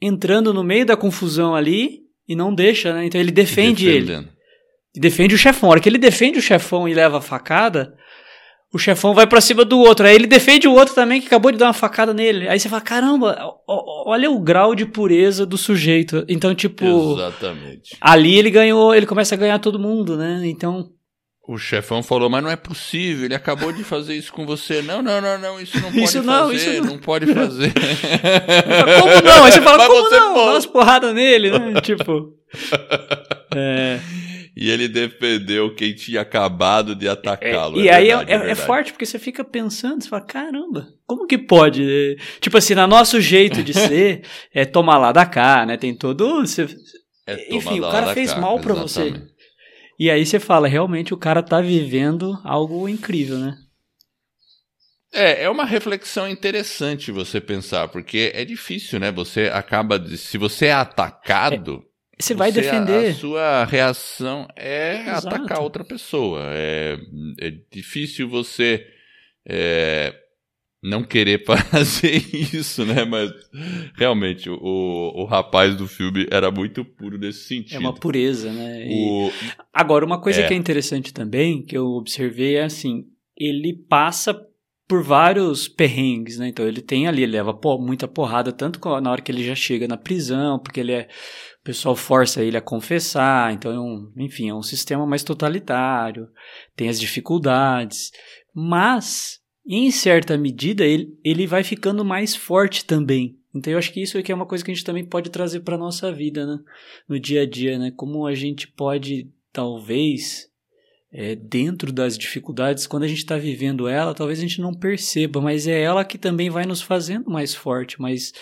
entrando 0.00 0.54
no 0.54 0.62
meio 0.62 0.86
da 0.86 0.96
confusão 0.96 1.54
ali 1.54 2.02
e 2.28 2.36
não 2.36 2.54
deixa, 2.54 2.94
né? 2.94 3.06
Então 3.06 3.20
ele 3.20 3.32
defende 3.32 3.88
ele. 3.88 4.28
E 4.94 5.00
defende 5.00 5.34
o 5.34 5.38
chefão. 5.38 5.68
A 5.68 5.72
hora 5.72 5.80
que 5.80 5.88
ele 5.88 5.98
defende 5.98 6.38
o 6.38 6.42
chefão 6.42 6.88
e 6.88 6.94
leva 6.94 7.18
a 7.18 7.22
facada, 7.22 7.96
o 8.74 8.78
chefão 8.78 9.14
vai 9.14 9.24
para 9.24 9.40
cima 9.40 9.64
do 9.64 9.78
outro. 9.78 10.04
Aí 10.04 10.16
ele 10.16 10.26
defende 10.26 10.66
o 10.66 10.72
outro 10.72 10.96
também 10.96 11.20
que 11.20 11.28
acabou 11.28 11.52
de 11.52 11.58
dar 11.58 11.66
uma 11.66 11.72
facada 11.72 12.12
nele. 12.12 12.48
Aí 12.48 12.58
você 12.58 12.68
fala: 12.68 12.82
caramba, 12.82 13.38
olha 13.68 14.28
o 14.28 14.40
grau 14.40 14.74
de 14.74 14.84
pureza 14.84 15.46
do 15.46 15.56
sujeito. 15.56 16.24
Então, 16.28 16.52
tipo. 16.56 16.84
Exatamente. 17.14 17.96
Ali 18.00 18.36
ele 18.36 18.50
ganhou, 18.50 18.92
ele 18.92 19.06
começa 19.06 19.36
a 19.36 19.38
ganhar 19.38 19.60
todo 19.60 19.78
mundo, 19.78 20.16
né? 20.16 20.40
Então. 20.44 20.90
O 21.46 21.56
chefão 21.56 22.02
falou, 22.02 22.30
mas 22.30 22.42
não 22.42 22.50
é 22.50 22.56
possível, 22.56 23.26
ele 23.26 23.34
acabou 23.34 23.70
de 23.70 23.84
fazer 23.84 24.16
isso 24.16 24.32
com 24.32 24.46
você. 24.46 24.80
Não, 24.80 25.02
não, 25.02 25.20
não, 25.20 25.38
não, 25.38 25.60
isso 25.60 25.78
não 25.78 25.92
pode 25.92 26.02
isso 26.02 26.22
não, 26.22 26.48
fazer, 26.48 26.54
isso 26.56 26.82
não. 26.82 26.92
não 26.92 26.98
pode 26.98 27.26
fazer. 27.32 27.72
como 29.00 29.22
não? 29.22 29.44
Aí 29.44 29.52
você 29.52 29.60
fala, 29.60 29.76
mas 29.78 29.86
como 29.86 30.08
você 30.08 30.18
não? 30.18 30.34
Dá 30.34 30.52
umas 30.52 30.66
porradas 30.66 31.14
nele, 31.14 31.50
né? 31.50 31.80
tipo... 31.80 32.32
É... 33.56 34.00
E 34.56 34.70
ele 34.70 34.86
defendeu 34.86 35.74
quem 35.74 35.94
tinha 35.94 36.20
acabado 36.20 36.94
de 36.94 37.08
atacá-lo. 37.08 37.80
É, 37.80 37.82
e 37.82 37.88
é 37.88 37.94
aí 37.94 38.06
verdade, 38.06 38.32
é, 38.32 38.36
é, 38.36 38.50
é, 38.50 38.54
forte 38.54 38.92
porque 38.92 39.04
você 39.04 39.18
fica 39.18 39.44
pensando, 39.44 40.02
você 40.02 40.08
fala, 40.08 40.24
caramba, 40.24 40.86
como 41.06 41.26
que 41.26 41.36
pode? 41.36 42.16
Tipo 42.40 42.58
assim, 42.58 42.74
no 42.74 42.86
nosso 42.86 43.20
jeito 43.20 43.64
de 43.64 43.74
ser, 43.74 44.22
é 44.52 44.64
tomar 44.64 44.98
lá 44.98 45.10
da 45.10 45.26
cá, 45.26 45.66
né? 45.66 45.76
Tem 45.76 45.92
todo. 45.96 46.40
Você, 46.40 46.68
é 47.26 47.54
enfim, 47.54 47.80
o 47.80 47.90
cara 47.90 48.14
fez 48.14 48.32
cá, 48.32 48.40
mal 48.40 48.60
para 48.60 48.74
você. 48.74 49.12
E 49.98 50.08
aí 50.08 50.24
você 50.24 50.38
fala, 50.38 50.68
realmente 50.68 51.12
o 51.12 51.18
cara 51.18 51.42
tá 51.42 51.60
vivendo 51.60 52.38
algo 52.44 52.88
incrível, 52.88 53.38
né? 53.38 53.56
É, 55.12 55.44
é 55.44 55.50
uma 55.50 55.64
reflexão 55.64 56.28
interessante 56.28 57.12
você 57.12 57.40
pensar, 57.40 57.88
porque 57.88 58.32
é 58.34 58.44
difícil, 58.44 58.98
né? 59.00 59.10
Você 59.12 59.48
acaba 59.52 59.98
de. 59.98 60.16
Se 60.16 60.38
você 60.38 60.66
é 60.66 60.72
atacado. 60.72 61.82
É 62.18 62.22
você 62.22 62.34
vai 62.34 62.52
você, 62.52 62.60
defender. 62.62 63.06
A, 63.06 63.10
a, 63.10 63.14
sua 63.14 63.64
reação 63.64 64.48
é 64.56 65.00
Exato. 65.02 65.28
atacar 65.28 65.60
outra 65.60 65.84
pessoa. 65.84 66.40
É, 66.52 66.96
é 67.40 67.52
difícil 67.70 68.28
você 68.28 68.86
é, 69.46 70.14
não 70.82 71.02
querer 71.02 71.42
fazer 71.44 72.22
isso, 72.34 72.84
né? 72.84 73.04
Mas 73.04 73.32
realmente 73.96 74.48
o, 74.48 74.56
o 74.60 75.24
rapaz 75.24 75.74
do 75.74 75.88
filme 75.88 76.26
era 76.30 76.50
muito 76.50 76.84
puro 76.84 77.18
nesse 77.18 77.48
sentido. 77.48 77.76
É 77.76 77.78
uma 77.78 77.94
pureza, 77.94 78.52
né? 78.52 78.86
O... 78.90 79.30
Agora, 79.72 80.04
uma 80.04 80.20
coisa 80.20 80.42
é. 80.42 80.46
que 80.46 80.54
é 80.54 80.56
interessante 80.56 81.12
também, 81.12 81.62
que 81.62 81.76
eu 81.76 81.86
observei, 81.86 82.56
é 82.56 82.64
assim: 82.64 83.04
ele 83.36 83.74
passa 83.88 84.38
por 84.86 85.02
vários 85.02 85.66
perrengues, 85.66 86.38
né? 86.38 86.48
Então 86.48 86.66
ele 86.66 86.82
tem 86.82 87.08
ali, 87.08 87.22
ele 87.22 87.32
leva 87.32 87.58
muita 87.80 88.06
porrada, 88.06 88.52
tanto 88.52 88.78
na 89.00 89.10
hora 89.10 89.22
que 89.22 89.32
ele 89.32 89.42
já 89.42 89.54
chega 89.54 89.88
na 89.88 89.96
prisão, 89.96 90.58
porque 90.58 90.80
ele 90.80 90.92
é 90.92 91.08
o 91.64 91.72
pessoal 91.72 91.96
força 91.96 92.44
ele 92.44 92.58
a 92.58 92.60
confessar, 92.60 93.50
então, 93.54 93.72
é 93.72 93.80
um, 93.80 94.12
enfim, 94.18 94.50
é 94.50 94.54
um 94.54 94.62
sistema 94.62 95.06
mais 95.06 95.24
totalitário, 95.24 96.28
tem 96.76 96.90
as 96.90 97.00
dificuldades, 97.00 98.12
mas, 98.54 99.40
em 99.66 99.90
certa 99.90 100.36
medida, 100.36 100.84
ele, 100.84 101.18
ele 101.24 101.46
vai 101.46 101.64
ficando 101.64 102.04
mais 102.04 102.36
forte 102.36 102.84
também. 102.84 103.38
Então, 103.54 103.72
eu 103.72 103.78
acho 103.78 103.90
que 103.94 104.02
isso 104.02 104.18
aqui 104.18 104.30
é 104.30 104.34
uma 104.34 104.44
coisa 104.44 104.62
que 104.62 104.70
a 104.70 104.74
gente 104.74 104.84
também 104.84 105.06
pode 105.06 105.30
trazer 105.30 105.60
para 105.60 105.78
nossa 105.78 106.12
vida, 106.12 106.44
né? 106.44 106.58
No 107.08 107.18
dia 107.18 107.40
a 107.40 107.46
dia, 107.46 107.78
né? 107.78 107.90
Como 107.96 108.26
a 108.26 108.34
gente 108.34 108.68
pode, 108.68 109.30
talvez, 109.50 110.50
é, 111.10 111.34
dentro 111.34 111.90
das 111.90 112.18
dificuldades, 112.18 112.86
quando 112.86 113.04
a 113.04 113.08
gente 113.08 113.20
está 113.20 113.38
vivendo 113.38 113.88
ela, 113.88 114.12
talvez 114.12 114.38
a 114.38 114.42
gente 114.42 114.60
não 114.60 114.74
perceba, 114.74 115.40
mas 115.40 115.66
é 115.66 115.80
ela 115.80 116.04
que 116.04 116.18
também 116.18 116.50
vai 116.50 116.66
nos 116.66 116.82
fazendo 116.82 117.30
mais 117.30 117.54
forte, 117.54 117.98
mais 117.98 118.34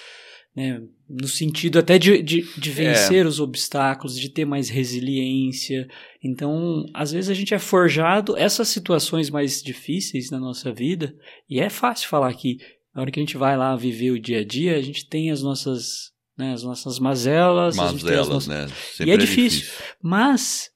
né? 0.55 0.83
No 1.09 1.29
sentido 1.29 1.79
até 1.79 1.99
de, 1.99 2.23
de, 2.23 2.43
de 2.59 2.71
é. 2.71 2.73
vencer 2.73 3.25
é. 3.25 3.29
os 3.29 3.41
obstáculos, 3.41 4.19
de 4.19 4.29
ter 4.29 4.45
mais 4.45 4.69
resiliência. 4.69 5.87
Então, 6.23 6.87
às 6.95 7.13
vezes 7.13 7.31
a 7.31 7.35
gente 7.35 7.55
é 7.55 7.59
forjado 7.59 8.37
essas 8.37 8.69
situações 8.69 9.31
mais 9.31 9.63
difíceis 9.63 10.31
na 10.31 10.39
nossa 10.39 10.73
vida, 10.73 11.15
e 11.49 11.61
é 11.61 11.69
fácil 11.69 12.09
falar 12.09 12.33
que 12.35 12.59
na 12.95 13.03
hora 13.03 13.11
que 13.11 13.19
a 13.19 13.23
gente 13.23 13.37
vai 13.37 13.57
lá 13.57 13.75
viver 13.75 14.11
o 14.11 14.21
dia 14.21 14.41
a 14.41 14.45
dia, 14.45 14.77
a 14.77 14.83
gente 14.83 15.09
tem 15.09 15.31
as 15.31 15.43
nossas, 15.43 16.13
né, 16.37 16.53
as 16.53 16.63
nossas 16.63 16.99
mazelas. 16.99 17.77
Mazelas, 17.77 18.29
nossas... 18.29 18.49
né? 18.49 18.69
Sempre 18.69 19.07
e 19.07 19.11
é, 19.11 19.15
é 19.15 19.17
difícil. 19.17 19.61
difícil. 19.61 19.85
Mas 20.03 20.71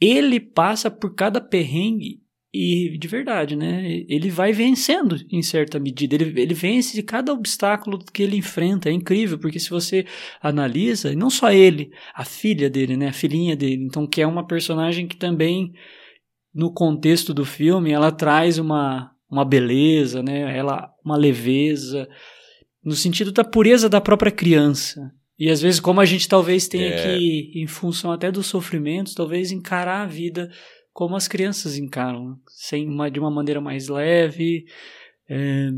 ele 0.00 0.40
passa 0.40 0.90
por 0.90 1.14
cada 1.14 1.40
perrengue 1.40 2.19
e 2.52 2.98
de 2.98 3.06
verdade, 3.06 3.54
né? 3.54 4.04
Ele 4.08 4.28
vai 4.28 4.52
vencendo 4.52 5.16
em 5.30 5.40
certa 5.40 5.78
medida. 5.78 6.16
Ele, 6.16 6.40
ele 6.40 6.54
vence 6.54 7.00
cada 7.02 7.32
obstáculo 7.32 7.98
que 8.12 8.24
ele 8.24 8.36
enfrenta. 8.36 8.88
É 8.88 8.92
incrível, 8.92 9.38
porque 9.38 9.60
se 9.60 9.70
você 9.70 10.04
analisa, 10.42 11.14
não 11.14 11.30
só 11.30 11.52
ele, 11.52 11.92
a 12.12 12.24
filha 12.24 12.68
dele, 12.68 12.96
né? 12.96 13.08
A 13.08 13.12
filhinha 13.12 13.54
dele. 13.54 13.84
Então, 13.84 14.04
que 14.04 14.20
é 14.20 14.26
uma 14.26 14.44
personagem 14.44 15.06
que 15.06 15.16
também, 15.16 15.72
no 16.52 16.72
contexto 16.72 17.32
do 17.32 17.44
filme, 17.44 17.92
ela 17.92 18.10
traz 18.10 18.58
uma, 18.58 19.12
uma 19.30 19.44
beleza, 19.44 20.20
né? 20.20 20.56
Ela, 20.56 20.90
uma 21.04 21.16
leveza, 21.16 22.08
no 22.84 22.96
sentido 22.96 23.30
da 23.30 23.44
pureza 23.44 23.88
da 23.88 24.00
própria 24.00 24.32
criança. 24.32 25.12
E 25.38 25.48
às 25.48 25.62
vezes, 25.62 25.78
como 25.78 26.00
a 26.00 26.04
gente 26.04 26.28
talvez 26.28 26.66
tenha 26.66 26.88
é... 26.88 27.16
que, 27.16 27.52
em 27.54 27.66
função 27.68 28.10
até 28.10 28.30
dos 28.30 28.46
sofrimentos, 28.46 29.14
talvez 29.14 29.52
encarar 29.52 30.02
a 30.02 30.06
vida 30.06 30.50
como 30.92 31.16
as 31.16 31.28
crianças 31.28 31.76
encaram, 31.76 32.38
sem 32.48 32.88
uma, 32.88 33.10
de 33.10 33.20
uma 33.20 33.30
maneira 33.30 33.60
mais 33.60 33.88
leve. 33.88 34.64
É, 35.28 35.70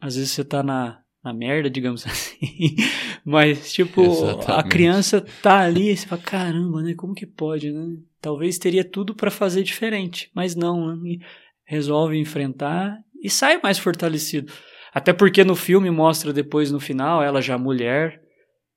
às 0.00 0.16
vezes 0.16 0.30
você 0.30 0.44
tá 0.44 0.62
na, 0.62 1.00
na 1.22 1.32
merda, 1.32 1.68
digamos 1.68 2.04
assim. 2.08 2.76
Mas, 3.24 3.72
tipo, 3.72 4.02
Exatamente. 4.02 4.50
a 4.50 4.62
criança 4.62 5.26
tá 5.42 5.60
ali 5.60 5.90
e 5.90 5.96
você 5.96 6.06
fala, 6.06 6.22
caramba, 6.22 6.82
né? 6.82 6.94
Como 6.94 7.14
que 7.14 7.26
pode, 7.26 7.70
né? 7.70 7.98
Talvez 8.20 8.58
teria 8.58 8.84
tudo 8.84 9.14
para 9.14 9.30
fazer 9.30 9.62
diferente, 9.62 10.30
mas 10.34 10.54
não, 10.54 10.94
né? 10.96 11.18
resolve 11.64 12.18
enfrentar 12.18 12.98
e 13.22 13.30
sai 13.30 13.60
mais 13.62 13.78
fortalecido. 13.78 14.52
Até 14.92 15.12
porque 15.12 15.44
no 15.44 15.54
filme 15.54 15.88
mostra 15.90 16.32
depois 16.32 16.72
no 16.72 16.80
final 16.80 17.22
ela 17.22 17.40
já 17.40 17.56
mulher, 17.56 18.20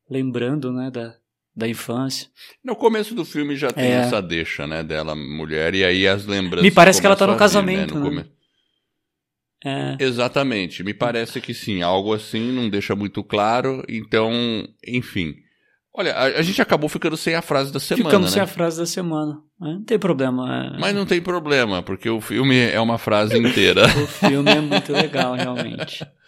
lembrando, 0.08 0.72
né, 0.72 0.92
da, 0.92 1.16
da 1.56 1.68
infância. 1.68 2.28
No 2.63 2.76
começo 2.76 3.13
do 3.13 3.24
filme 3.24 3.56
já 3.56 3.72
tem 3.72 3.86
é. 3.86 3.96
essa 3.98 4.22
deixa, 4.22 4.66
né, 4.66 4.84
dela 4.84 5.16
mulher, 5.16 5.76
e 5.76 5.84
aí 5.84 6.08
as 6.08 6.26
lembranças. 6.26 6.63
Me 6.63 6.72
parece 6.72 7.00
que 7.00 7.06
ela 7.06 7.16
tá 7.16 7.28
no 7.28 7.38
casamento, 7.38 8.00
né? 8.00 8.10
né? 8.10 8.26
É. 9.66 10.04
Exatamente, 10.04 10.84
me 10.84 10.94
parece 10.94 11.39
que 11.39 11.54
sim, 11.54 11.82
algo 11.82 12.13
assim 12.13 12.52
não 12.52 12.70
deixa 12.70 12.96
muito 12.96 13.24
claro, 13.24 13.84
então, 13.88 14.32
enfim. 14.86 15.36
Olha, 15.96 16.13
a, 16.16 16.24
a 16.24 16.42
gente 16.42 16.60
acabou 16.62 16.89
ficando 16.89 17.16
sem 17.16 17.36
a 17.36 17.42
frase 17.42 17.72
da 17.72 17.80
semana. 17.80 18.10
Ficamos 18.10 18.32
né? 18.32 18.34
sem 18.34 18.42
a 18.42 18.48
frase 18.48 18.80
da 18.80 18.86
semana. 18.86 19.39
Não 19.60 19.84
tem 19.84 20.00
problema. 20.00 20.74
É. 20.74 20.80
Mas 20.80 20.96
não 20.96 21.06
tem 21.06 21.22
problema, 21.22 21.84
porque 21.84 22.10
o 22.10 22.20
filme 22.20 22.58
é 22.58 22.82
uma 22.82 22.98
frase 22.98 23.38
inteira. 23.38 23.86
o 23.86 24.08
filme 24.08 24.52
é 24.52 24.60
muito 24.60 24.92
legal, 24.92 25.36
realmente. 25.36 26.06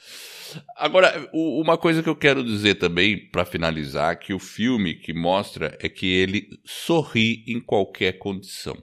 Agora, 0.75 1.29
uma 1.33 1.77
coisa 1.77 2.03
que 2.03 2.09
eu 2.09 2.15
quero 2.15 2.43
dizer 2.43 2.75
também, 2.75 3.29
para 3.29 3.45
finalizar, 3.45 4.17
que 4.19 4.33
o 4.33 4.39
filme 4.39 4.95
que 4.95 5.13
mostra 5.13 5.77
é 5.79 5.89
que 5.89 6.07
ele 6.07 6.49
sorri 6.63 7.43
em 7.47 7.59
qualquer 7.59 8.13
condição. 8.13 8.75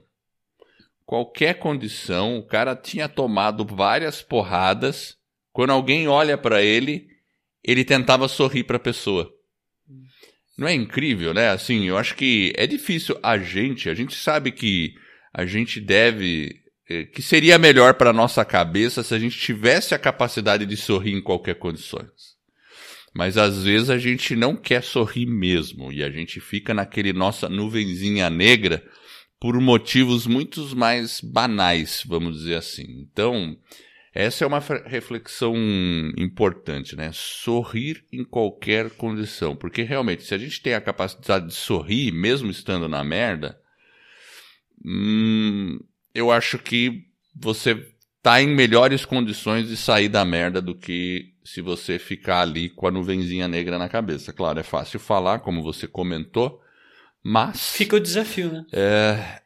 Qualquer 1.05 1.55
condição, 1.55 2.37
o 2.37 2.43
cara 2.47 2.75
tinha 2.75 3.09
tomado 3.09 3.65
várias 3.65 4.21
porradas. 4.21 5.17
Quando 5.51 5.71
alguém 5.71 6.07
olha 6.07 6.37
para 6.37 6.61
ele, 6.61 7.07
ele 7.63 7.83
tentava 7.83 8.27
sorrir 8.27 8.63
para 8.63 8.77
a 8.77 8.79
pessoa. 8.79 9.31
Não 10.57 10.67
é 10.67 10.73
incrível, 10.73 11.33
né? 11.33 11.49
Assim, 11.49 11.85
eu 11.85 11.97
acho 11.97 12.15
que 12.15 12.53
é 12.55 12.65
difícil 12.67 13.17
a 13.21 13.37
gente, 13.37 13.89
a 13.89 13.93
gente 13.93 14.15
sabe 14.15 14.51
que 14.51 14.93
a 15.33 15.45
gente 15.45 15.79
deve 15.79 16.62
que 17.13 17.21
seria 17.21 17.57
melhor 17.57 17.93
para 17.93 18.11
nossa 18.11 18.43
cabeça 18.43 19.03
se 19.03 19.13
a 19.13 19.19
gente 19.19 19.37
tivesse 19.37 19.95
a 19.95 19.99
capacidade 19.99 20.65
de 20.65 20.75
sorrir 20.75 21.13
em 21.13 21.21
qualquer 21.21 21.55
condições. 21.55 22.33
Mas 23.13 23.37
às 23.37 23.63
vezes 23.63 23.89
a 23.89 23.97
gente 23.97 24.35
não 24.35 24.55
quer 24.55 24.83
sorrir 24.83 25.25
mesmo 25.25 25.91
e 25.91 26.03
a 26.03 26.09
gente 26.09 26.39
fica 26.39 26.73
naquele 26.73 27.13
nossa 27.13 27.47
nuvenzinha 27.47 28.29
negra 28.29 28.83
por 29.39 29.59
motivos 29.59 30.25
muito 30.25 30.75
mais 30.75 31.21
banais, 31.21 32.03
vamos 32.07 32.37
dizer 32.37 32.55
assim. 32.55 32.85
Então, 33.01 33.57
essa 34.13 34.43
é 34.43 34.47
uma 34.47 34.59
reflexão 34.85 35.55
importante, 36.17 36.95
né? 36.95 37.11
Sorrir 37.13 38.05
em 38.11 38.23
qualquer 38.23 38.89
condição, 38.91 39.55
porque 39.55 39.83
realmente 39.83 40.23
se 40.23 40.33
a 40.33 40.37
gente 40.37 40.61
tem 40.61 40.73
a 40.73 40.81
capacidade 40.81 41.47
de 41.47 41.53
sorrir 41.53 42.11
mesmo 42.11 42.49
estando 42.49 42.87
na 42.87 43.03
merda, 43.03 43.59
hum, 44.83 45.77
eu 46.13 46.31
acho 46.31 46.59
que 46.59 47.05
você 47.35 47.93
tá 48.21 48.41
em 48.41 48.47
melhores 48.47 49.05
condições 49.05 49.67
de 49.67 49.75
sair 49.75 50.07
da 50.07 50.23
merda 50.23 50.61
do 50.61 50.75
que 50.75 51.33
se 51.43 51.61
você 51.61 51.99
ficar 51.99 52.41
ali 52.41 52.69
com 52.69 52.87
a 52.87 52.91
nuvenzinha 52.91 53.47
negra 53.47 53.77
na 53.77 53.89
cabeça. 53.89 54.31
Claro, 54.31 54.59
é 54.59 54.63
fácil 54.63 54.99
falar, 54.99 55.39
como 55.39 55.61
você 55.61 55.87
comentou, 55.87 56.61
mas. 57.21 57.75
Fica 57.75 57.97
o 57.97 57.99
desafio, 57.99 58.51
né? 58.51 58.65
É. 58.71 59.41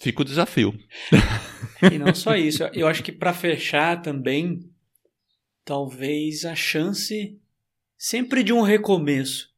Fica 0.00 0.22
o 0.22 0.24
desafio. 0.24 0.74
e 1.92 1.98
não 1.98 2.14
só 2.14 2.34
isso. 2.34 2.64
Eu 2.72 2.88
acho 2.88 3.02
que 3.02 3.12
para 3.12 3.34
fechar 3.34 4.00
também, 4.00 4.68
talvez 5.64 6.44
a 6.44 6.54
chance 6.54 7.38
sempre 7.96 8.42
de 8.42 8.52
um 8.52 8.62
recomeço. 8.62 9.50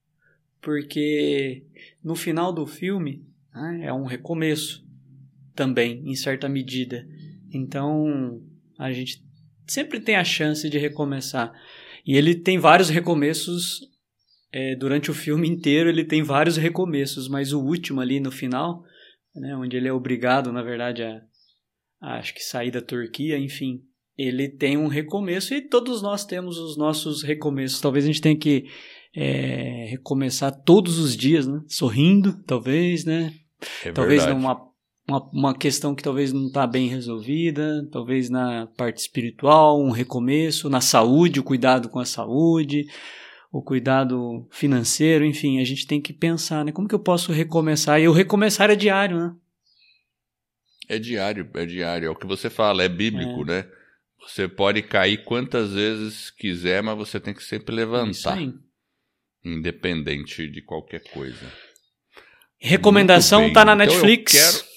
Porque 0.61 1.65
no 2.03 2.15
final 2.15 2.53
do 2.53 2.67
filme 2.67 3.25
né, 3.55 3.83
é 3.85 3.93
um 3.93 4.05
recomeço 4.05 4.84
também, 5.55 6.03
em 6.05 6.15
certa 6.15 6.49
medida. 6.49 7.07
Então, 7.53 8.41
a 8.79 8.93
gente 8.93 9.23
sempre 9.67 10.01
tem 10.01 10.17
a 10.17 10.25
chance 10.25 10.69
de 10.69 10.79
recomeçar. 10.79 11.53
E 12.07 12.17
ele 12.17 12.35
tem 12.35 12.59
vários 12.59 12.89
recomeços 12.89 13.81
é, 14.53 14.77
durante 14.77 15.11
o 15.11 15.15
filme 15.15 15.49
inteiro, 15.49 15.89
ele 15.89 16.05
tem 16.05 16.23
vários 16.23 16.57
recomeços, 16.57 17.29
mas 17.29 17.53
o 17.53 17.61
último 17.61 18.01
ali 18.01 18.21
no 18.21 18.31
final, 18.31 18.85
né, 19.35 19.57
onde 19.57 19.77
ele 19.77 19.89
é 19.89 19.93
obrigado, 19.93 20.53
na 20.53 20.63
verdade, 20.63 21.03
a, 21.03 21.21
a 22.01 22.19
acho 22.19 22.35
que 22.35 22.43
sair 22.43 22.71
da 22.71 22.81
Turquia, 22.81 23.39
enfim, 23.39 23.83
ele 24.17 24.49
tem 24.49 24.77
um 24.77 24.87
recomeço 24.87 25.55
e 25.55 25.61
todos 25.61 26.03
nós 26.03 26.25
temos 26.25 26.59
os 26.59 26.77
nossos 26.77 27.23
recomeços. 27.23 27.81
Talvez 27.81 28.05
a 28.05 28.07
gente 28.07 28.21
tenha 28.21 28.37
que 28.37 28.67
é, 29.15 29.87
recomeçar 29.91 30.53
todos 30.63 30.99
os 30.99 31.17
dias, 31.17 31.47
né? 31.47 31.61
Sorrindo, 31.67 32.41
talvez, 32.45 33.05
né? 33.05 33.35
É 33.85 33.93
talvez 33.93 34.25
numa 34.27 34.57
uma, 35.07 35.21
uma 35.31 35.55
questão 35.55 35.95
que 35.95 36.03
talvez 36.03 36.33
não 36.33 36.47
está 36.47 36.67
bem 36.67 36.89
resolvida, 36.89 37.87
talvez 37.93 38.31
na 38.31 38.67
parte 38.77 38.99
espiritual, 38.99 39.81
um 39.81 39.91
recomeço, 39.91 40.71
na 40.71 40.81
saúde, 40.81 41.41
o 41.41 41.45
cuidado 41.45 41.89
com 41.89 41.99
a 41.99 42.05
saúde, 42.05 42.87
o 43.53 43.63
cuidado 43.63 44.49
financeiro, 44.51 45.25
enfim, 45.25 45.61
a 45.61 45.65
gente 45.65 45.87
tem 45.87 46.01
que 46.01 46.13
pensar, 46.13 46.65
né? 46.65 46.73
Como 46.73 46.89
que 46.89 46.95
eu 46.95 47.01
posso 47.01 47.33
recomeçar? 47.33 48.01
E 48.01 48.09
o 48.09 48.13
recomeçar 48.13 48.71
é 48.71 48.77
diário, 48.77 49.19
né? 49.19 49.35
É 50.89 50.99
diário, 50.99 51.49
é 51.55 51.65
diário. 51.65 52.07
É 52.09 52.11
o 52.11 52.17
que 52.17 52.27
você 52.27 52.51
fala, 52.51 52.83
é 52.83 52.89
bíblico, 52.89 53.43
é. 53.43 53.45
né? 53.45 53.69
Você 54.27 54.49
pode 54.49 54.83
cair 54.83 55.23
quantas 55.25 55.73
vezes 55.73 56.31
quiser, 56.31 56.83
mas 56.83 56.97
você 56.97 57.21
tem 57.21 57.35
que 57.35 57.45
sempre 57.45 57.75
levantar. 57.75 58.11
Isso 58.11 58.29
aí. 58.29 58.53
Independente 59.45 60.49
de 60.49 60.63
qualquer 60.63 61.03
coisa. 61.13 61.47
Recomendação 62.59 63.53
tá 63.53 63.65
na 63.65 63.77
Netflix. 63.77 64.35
Então 64.35 64.47
eu 64.47 64.53
quero... 64.53 64.74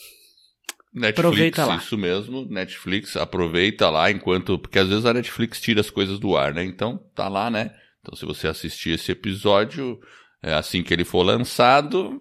Netflix, 0.93 1.19
aproveita 1.19 1.65
lá. 1.65 1.75
Isso 1.77 1.97
mesmo, 1.97 2.45
Netflix, 2.49 3.17
aproveita 3.17 3.89
lá 3.89 4.09
enquanto. 4.09 4.57
Porque 4.57 4.79
às 4.79 4.87
vezes 4.87 5.05
a 5.05 5.13
Netflix 5.13 5.61
tira 5.61 5.81
as 5.81 5.89
coisas 5.89 6.19
do 6.19 6.35
ar, 6.35 6.53
né? 6.53 6.63
Então 6.63 6.97
tá 7.13 7.27
lá, 7.27 7.49
né? 7.49 7.71
Então 8.01 8.15
se 8.15 8.25
você 8.25 8.47
assistir 8.47 8.91
esse 8.91 9.11
episódio, 9.11 9.99
é, 10.41 10.53
assim 10.53 10.81
que 10.81 10.93
ele 10.93 11.03
for 11.03 11.23
lançado, 11.23 12.19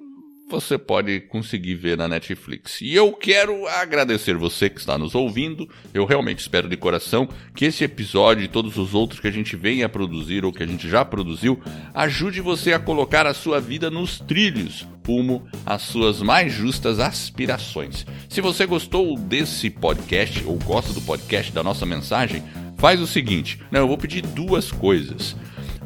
você 0.49 0.79
pode 0.79 1.21
conseguir 1.21 1.75
ver 1.75 1.97
na 1.97 2.07
Netflix. 2.07 2.81
E 2.81 2.95
eu 2.95 3.13
quero 3.13 3.67
agradecer 3.67 4.37
você 4.37 4.71
que 4.71 4.79
está 4.79 4.97
nos 4.97 5.15
ouvindo. 5.15 5.69
Eu 5.93 6.05
realmente 6.05 6.39
espero 6.39 6.69
de 6.69 6.77
coração 6.77 7.29
que 7.55 7.65
esse 7.65 7.83
episódio 7.83 8.45
e 8.45 8.49
todos 8.49 8.77
os 8.77 8.95
outros 8.95 9.19
que 9.19 9.27
a 9.27 9.33
gente 9.33 9.57
venha 9.57 9.87
a 9.87 9.89
produzir 9.89 10.45
ou 10.45 10.53
que 10.53 10.63
a 10.63 10.67
gente 10.67 10.89
já 10.89 11.05
produziu 11.05 11.61
ajude 11.93 12.41
você 12.41 12.73
a 12.73 12.79
colocar 12.79 13.27
a 13.27 13.35
sua 13.35 13.61
vida 13.61 13.91
nos 13.91 14.21
trilhos 14.21 14.87
rumo 15.07 15.47
às 15.65 15.83
suas 15.83 16.21
mais 16.21 16.53
justas 16.53 16.99
aspirações. 16.99 18.05
Se 18.29 18.41
você 18.41 18.67
gostou 18.67 19.17
desse 19.17 19.71
podcast 19.71 20.43
ou 20.45 20.57
gosta 20.59 20.93
do 20.93 21.01
podcast 21.01 21.53
da 21.53 21.63
nossa 21.63 21.87
mensagem, 21.87 22.43
faz 22.77 23.01
o 23.01 23.07
seguinte, 23.07 23.61
eu 23.73 23.87
vou 23.87 23.97
pedir 23.97 24.23
duas 24.23 24.73
coisas. 24.73 25.37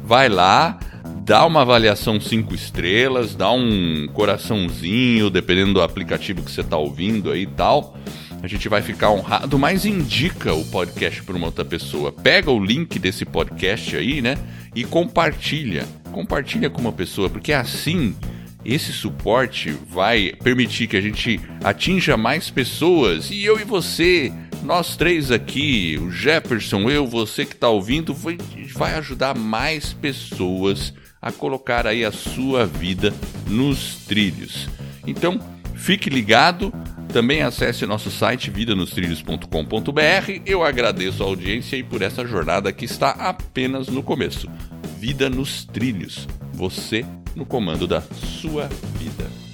Vai 0.03 0.27
lá, 0.27 0.79
dá 1.31 1.45
uma 1.45 1.61
avaliação 1.61 2.19
5 2.19 2.53
estrelas, 2.53 3.35
dá 3.35 3.49
um 3.53 4.05
coraçãozinho, 4.11 5.29
dependendo 5.29 5.75
do 5.75 5.81
aplicativo 5.81 6.43
que 6.43 6.51
você 6.51 6.59
está 6.59 6.75
ouvindo 6.75 7.31
aí 7.31 7.43
e 7.43 7.47
tal. 7.47 7.97
A 8.43 8.47
gente 8.47 8.67
vai 8.67 8.81
ficar 8.81 9.11
honrado, 9.11 9.57
mas 9.57 9.85
indica 9.85 10.53
o 10.53 10.65
podcast 10.65 11.23
para 11.23 11.37
uma 11.37 11.45
outra 11.45 11.63
pessoa. 11.63 12.11
Pega 12.11 12.51
o 12.51 12.61
link 12.61 12.99
desse 12.99 13.23
podcast 13.23 13.95
aí, 13.95 14.21
né? 14.21 14.37
E 14.75 14.83
compartilha. 14.83 15.87
compartilha 16.11 16.69
com 16.69 16.81
uma 16.81 16.91
pessoa, 16.91 17.29
porque 17.29 17.53
assim 17.53 18.13
esse 18.65 18.91
suporte 18.91 19.73
vai 19.89 20.33
permitir 20.43 20.87
que 20.87 20.97
a 20.97 21.01
gente 21.01 21.39
atinja 21.63 22.17
mais 22.17 22.49
pessoas 22.49 23.31
e 23.31 23.41
eu 23.41 23.57
e 23.57 23.63
você, 23.63 24.33
nós 24.63 24.97
três 24.97 25.31
aqui, 25.31 25.97
o 25.97 26.11
Jefferson, 26.11 26.89
eu, 26.89 27.07
você 27.07 27.45
que 27.45 27.53
está 27.53 27.69
ouvindo, 27.69 28.13
vai, 28.13 28.37
vai 28.75 28.95
ajudar 28.95 29.33
mais 29.33 29.93
pessoas 29.93 30.93
a 31.21 31.31
colocar 31.31 31.85
aí 31.85 32.03
a 32.03 32.11
sua 32.11 32.65
vida 32.65 33.13
nos 33.47 33.97
trilhos. 34.05 34.67
Então, 35.05 35.39
fique 35.75 36.09
ligado. 36.09 36.73
Também 37.13 37.41
acesse 37.41 37.85
nosso 37.85 38.09
site 38.09 38.49
vidanostrilhos.com.br. 38.49 40.41
Eu 40.45 40.63
agradeço 40.63 41.21
a 41.21 41.25
audiência 41.25 41.75
e 41.75 41.83
por 41.83 42.01
essa 42.01 42.25
jornada 42.25 42.71
que 42.71 42.85
está 42.85 43.09
apenas 43.09 43.87
no 43.89 44.01
começo. 44.01 44.49
Vida 44.97 45.29
nos 45.29 45.65
Trilhos. 45.65 46.27
Você 46.53 47.05
no 47.35 47.45
comando 47.45 47.85
da 47.85 48.01
sua 48.01 48.69
vida. 48.97 49.50